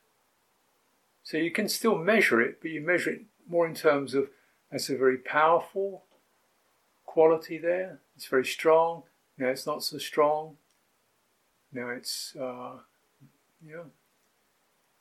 So 1.24 1.36
you 1.36 1.50
can 1.50 1.68
still 1.68 1.96
measure 1.96 2.40
it, 2.40 2.58
but 2.60 2.70
you 2.70 2.80
measure 2.80 3.10
it 3.10 3.22
more 3.48 3.66
in 3.66 3.74
terms 3.74 4.14
of 4.14 4.28
that's 4.70 4.88
a 4.88 4.96
very 4.96 5.18
powerful, 5.18 6.04
quality 7.04 7.58
there. 7.58 8.00
It's 8.16 8.26
very 8.26 8.46
strong. 8.46 9.02
Now 9.38 9.48
it's 9.48 9.66
not 9.66 9.82
so 9.82 9.98
strong. 9.98 10.56
Now 11.72 11.88
it's, 11.90 12.34
uh, 12.36 12.78
yeah, 13.66 13.84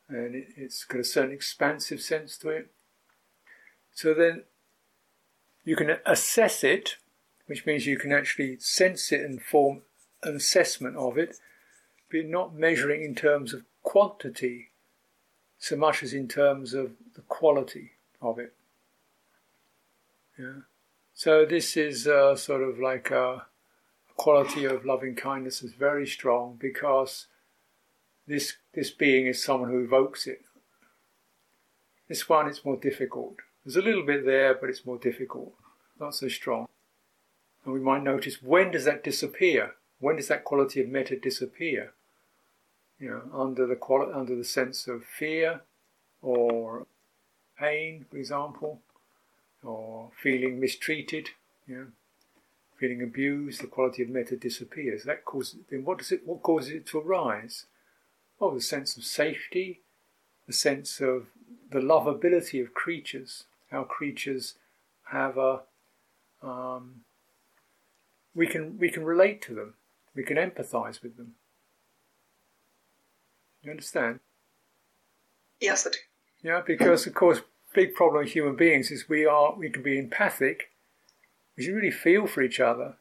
and 0.08 0.36
it, 0.36 0.50
it's 0.56 0.84
got 0.84 1.02
a 1.02 1.04
certain 1.04 1.32
expansive 1.32 2.02
sense 2.02 2.38
to 2.40 2.50
it. 2.50 2.72
So 3.94 4.14
then 4.14 4.44
you 5.64 5.76
can 5.76 5.98
assess 6.06 6.64
it, 6.64 6.98
which 7.46 7.66
means 7.66 7.86
you 7.86 7.98
can 7.98 8.12
actually 8.12 8.58
sense 8.60 9.12
it 9.12 9.22
and 9.22 9.42
form 9.42 9.82
an 10.24 10.36
assessment 10.36 10.96
of 10.98 11.18
it, 11.18 11.38
but 12.12 12.26
not 12.26 12.56
measuring 12.56 13.04
in 13.04 13.16
terms 13.16 13.54
of 13.54 13.64
quantity 13.84 14.70
so 15.58 15.76
much 15.76 16.02
as 16.02 16.14
in 16.14 16.28
terms 16.28 16.74
of 16.74 16.94
the 17.16 17.22
quality 17.22 17.92
of 18.22 18.40
it. 18.40 18.54
Yeah. 20.38 20.62
So 21.14 21.46
this 21.46 21.78
is 21.78 22.08
uh, 22.08 22.36
sort 22.36 22.64
of 22.64 22.80
like 22.80 23.12
a, 23.12 23.46
quality 24.22 24.66
of 24.66 24.86
loving 24.86 25.16
kindness 25.16 25.64
is 25.64 25.74
very 25.74 26.06
strong 26.06 26.56
because 26.60 27.26
this 28.28 28.58
this 28.76 28.92
being 28.92 29.26
is 29.26 29.44
someone 29.44 29.72
who 29.72 29.84
evokes 29.84 30.28
it. 30.28 30.44
This 32.08 32.30
one 32.30 32.48
is 32.48 32.64
more 32.64 32.78
difficult. 32.78 33.38
There's 33.64 33.76
a 33.78 33.82
little 33.82 34.06
bit 34.06 34.26
there, 34.26 34.54
but 34.54 34.70
it's 34.70 34.86
more 34.86 34.98
difficult, 34.98 35.54
not 36.00 36.16
so 36.16 36.28
strong. 36.28 36.68
And 37.64 37.74
we 37.74 37.80
might 37.80 38.04
notice 38.04 38.42
when 38.42 38.72
does 38.72 38.86
that 38.86 39.04
disappear? 39.04 39.76
When 40.00 40.16
does 40.16 40.30
that 40.30 40.44
quality 40.44 40.82
of 40.82 40.90
metta 40.90 41.16
disappear? 41.16 41.94
You 43.00 43.10
know, 43.10 43.22
under 43.34 43.68
the 43.68 43.76
quali- 43.76 44.14
under 44.14 44.36
the 44.36 44.44
sense 44.44 44.88
of 44.88 45.04
fear 45.04 45.62
or 46.22 46.88
pain, 47.58 48.06
for 48.10 48.18
example 48.18 48.82
or 49.64 50.10
feeling 50.22 50.60
mistreated, 50.60 51.30
you 51.68 51.76
know, 51.76 51.88
feeling 52.78 53.02
abused, 53.02 53.62
the 53.62 53.68
quality 53.68 54.02
of 54.02 54.10
metta 54.10 54.36
disappears. 54.36 55.04
That 55.04 55.26
causes 55.26 55.60
then 55.70 55.86
what 55.86 56.00
does 56.00 56.12
it 56.12 56.26
what 56.26 56.42
causes 56.42 56.72
it 56.72 56.86
to 56.88 57.00
arise? 57.00 57.66
Well, 58.40 58.52
the 58.52 58.62
sense 58.62 58.98
of 58.98 59.04
safety, 59.04 59.82
the 60.48 60.54
sense 60.54 61.00
of 61.00 61.28
the 61.70 61.80
lovability 61.80 62.62
of 62.62 62.74
creatures, 62.74 63.44
how 63.72 63.84
creatures 63.84 64.56
have 65.12 65.38
a 65.38 65.62
um, 66.44 67.02
we 68.36 68.48
can 68.48 68.78
we 68.78 68.90
can 68.90 69.04
relate 69.04 69.42
to 69.44 69.54
them, 69.54 69.76
we 70.16 70.24
can 70.24 70.38
empathise 70.38 71.02
with 71.02 71.18
them. 71.18 71.36
You 73.62 73.72
understand? 73.72 74.20
Yes, 75.60 75.86
I 75.86 75.92
do. 75.92 75.98
Yeah, 76.44 76.62
because 76.66 77.06
of 77.06 77.14
course, 77.14 77.42
big 77.74 77.94
problem 77.94 78.24
with 78.24 78.34
human 78.34 78.56
beings 78.56 78.92
is 78.92 79.08
we 79.08 79.26
are 79.26 79.56
we 79.56 79.70
can 79.70 79.84
be 79.84 79.98
empathic, 79.98 80.72
we 81.56 81.64
should 81.64 81.76
really 81.76 81.92
feel 81.92 82.28
for 82.28 82.42
each 82.42 82.60
other. 82.60 82.96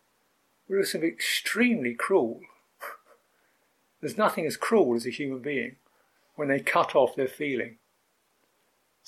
We're 0.69 0.79
also 0.79 1.01
extremely 1.01 1.95
cruel. 1.95 2.41
There's 4.01 4.19
nothing 4.19 4.47
as 4.47 4.57
cruel 4.57 4.95
as 4.95 5.07
a 5.07 5.11
human 5.11 5.41
being 5.41 5.77
when 6.37 6.49
they 6.49 6.61
cut 6.61 6.95
off 6.95 7.17
their 7.17 7.29
feeling. 7.29 7.77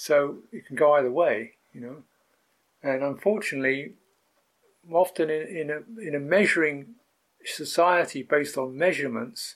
So 0.03 0.39
it 0.51 0.67
can 0.67 0.75
go 0.75 0.95
either 0.95 1.13
way, 1.13 1.53
you 1.73 1.81
know. 1.81 1.97
And 2.83 3.05
unfortunately, 3.05 3.93
often 4.91 5.31
in, 5.31 5.43
in, 5.57 5.71
a, 5.71 6.01
in 6.01 6.17
a 6.17 6.19
measuring 6.19 6.97
society 7.45 8.25
based 8.25 8.59
on 8.59 8.77
measurements, 8.77 9.55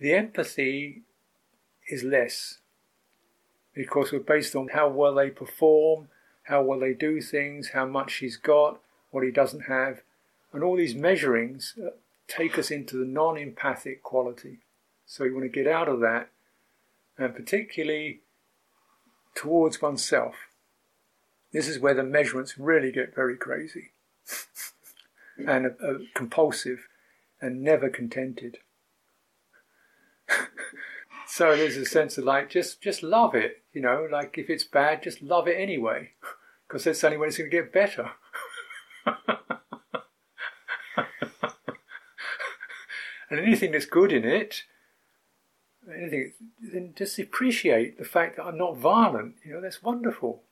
the 0.00 0.14
empathy 0.14 1.02
is 1.88 2.02
less 2.02 2.58
because 3.72 4.10
we're 4.10 4.18
based 4.18 4.56
on 4.56 4.66
how 4.74 4.88
well 4.88 5.14
they 5.14 5.30
perform, 5.30 6.08
how 6.42 6.64
well 6.64 6.80
they 6.80 6.92
do 6.92 7.20
things, 7.20 7.68
how 7.68 7.86
much 7.86 8.14
he's 8.14 8.36
got, 8.36 8.80
what 9.12 9.22
he 9.22 9.30
doesn't 9.30 9.66
have, 9.68 10.02
and 10.52 10.64
all 10.64 10.76
these 10.76 10.96
measurings 10.96 11.74
uh, 11.78 11.90
take 12.26 12.58
us 12.58 12.72
into 12.72 12.96
the 12.96 13.06
non 13.06 13.38
empathic 13.38 14.02
quality. 14.02 14.58
So 15.06 15.22
you 15.22 15.34
want 15.34 15.44
to 15.44 15.62
get 15.62 15.72
out 15.72 15.88
of 15.88 16.00
that, 16.00 16.30
and 17.16 17.32
particularly 17.32 18.22
towards 19.34 19.80
oneself. 19.80 20.34
This 21.52 21.68
is 21.68 21.78
where 21.78 21.94
the 21.94 22.02
measurements 22.02 22.58
really 22.58 22.90
get 22.90 23.14
very 23.14 23.36
crazy 23.36 23.92
and 25.46 25.66
uh, 25.66 25.86
uh, 25.86 25.98
compulsive 26.14 26.88
and 27.40 27.62
never 27.62 27.88
contented. 27.88 28.58
so 31.26 31.56
there's 31.56 31.76
a 31.76 31.84
sense 31.84 32.16
of 32.16 32.24
like 32.24 32.48
just 32.48 32.80
just 32.80 33.02
love 33.02 33.34
it, 33.34 33.62
you 33.72 33.82
know, 33.82 34.06
like 34.10 34.38
if 34.38 34.48
it's 34.48 34.64
bad, 34.64 35.02
just 35.02 35.22
love 35.22 35.46
it 35.48 35.60
anyway, 35.60 36.12
because 36.68 36.84
that's 36.84 37.00
the 37.00 37.08
only 37.08 37.18
way 37.18 37.28
it's 37.28 37.38
going 37.38 37.50
to 37.50 37.56
get 37.56 37.72
better. 37.72 38.10
and 43.30 43.40
anything 43.40 43.72
that's 43.72 43.86
good 43.86 44.12
in 44.12 44.24
it, 44.24 44.64
anything, 45.90 46.32
then 46.60 46.92
just 46.96 47.18
appreciate 47.18 47.98
the 47.98 48.04
fact 48.04 48.36
that 48.36 48.44
I'm 48.44 48.58
not 48.58 48.76
violent. 48.76 49.36
You 49.44 49.54
know, 49.54 49.60
that's 49.60 49.82
wonderful. 49.82 50.42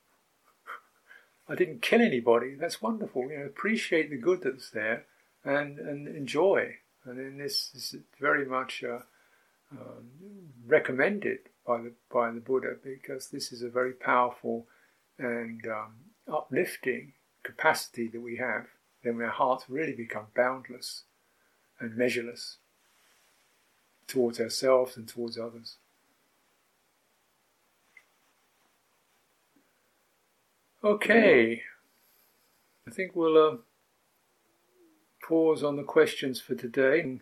I 1.49 1.55
didn't 1.55 1.83
kill 1.83 2.01
anybody. 2.01 2.55
That's 2.55 2.81
wonderful. 2.81 3.31
You 3.31 3.39
know, 3.39 3.47
appreciate 3.47 4.11
the 4.11 4.17
good 4.17 4.43
that's 4.43 4.71
there 4.71 5.07
and 5.45 5.79
and 5.79 6.09
enjoy. 6.09 6.77
And 7.05 7.19
then 7.19 7.39
this 7.39 7.71
is 7.75 7.97
very 8.21 8.45
much 8.45 8.85
uh, 8.85 9.01
um, 9.73 10.11
recommended 10.67 11.39
by 11.67 11.79
the 11.79 11.93
by 12.13 12.31
the 12.31 12.41
Buddha 12.41 12.77
because 12.83 13.29
this 13.29 13.53
is 13.53 13.63
a 13.63 13.69
very 13.69 13.93
powerful 13.93 14.67
and 15.19 15.67
um, 15.67 15.95
uplifting 16.33 17.15
capacity 17.43 18.09
that 18.09 18.21
we 18.21 18.37
have. 18.37 18.67
Then 19.03 19.21
our 19.21 19.31
hearts 19.31 19.65
really 19.69 19.95
become 19.95 20.27
boundless 20.37 21.05
and 21.81 21.97
measureless 21.97 22.59
towards 24.11 24.41
ourselves 24.41 24.97
and 24.97 25.09
towards 25.09 25.39
others. 25.39 25.77
Okay, 30.83 31.63
I 32.89 32.91
think 32.91 33.15
we'll 33.15 33.37
uh, 33.37 33.57
pause 35.27 35.63
on 35.63 35.77
the 35.77 35.83
questions 35.83 36.41
for 36.41 36.55
today 36.55 37.21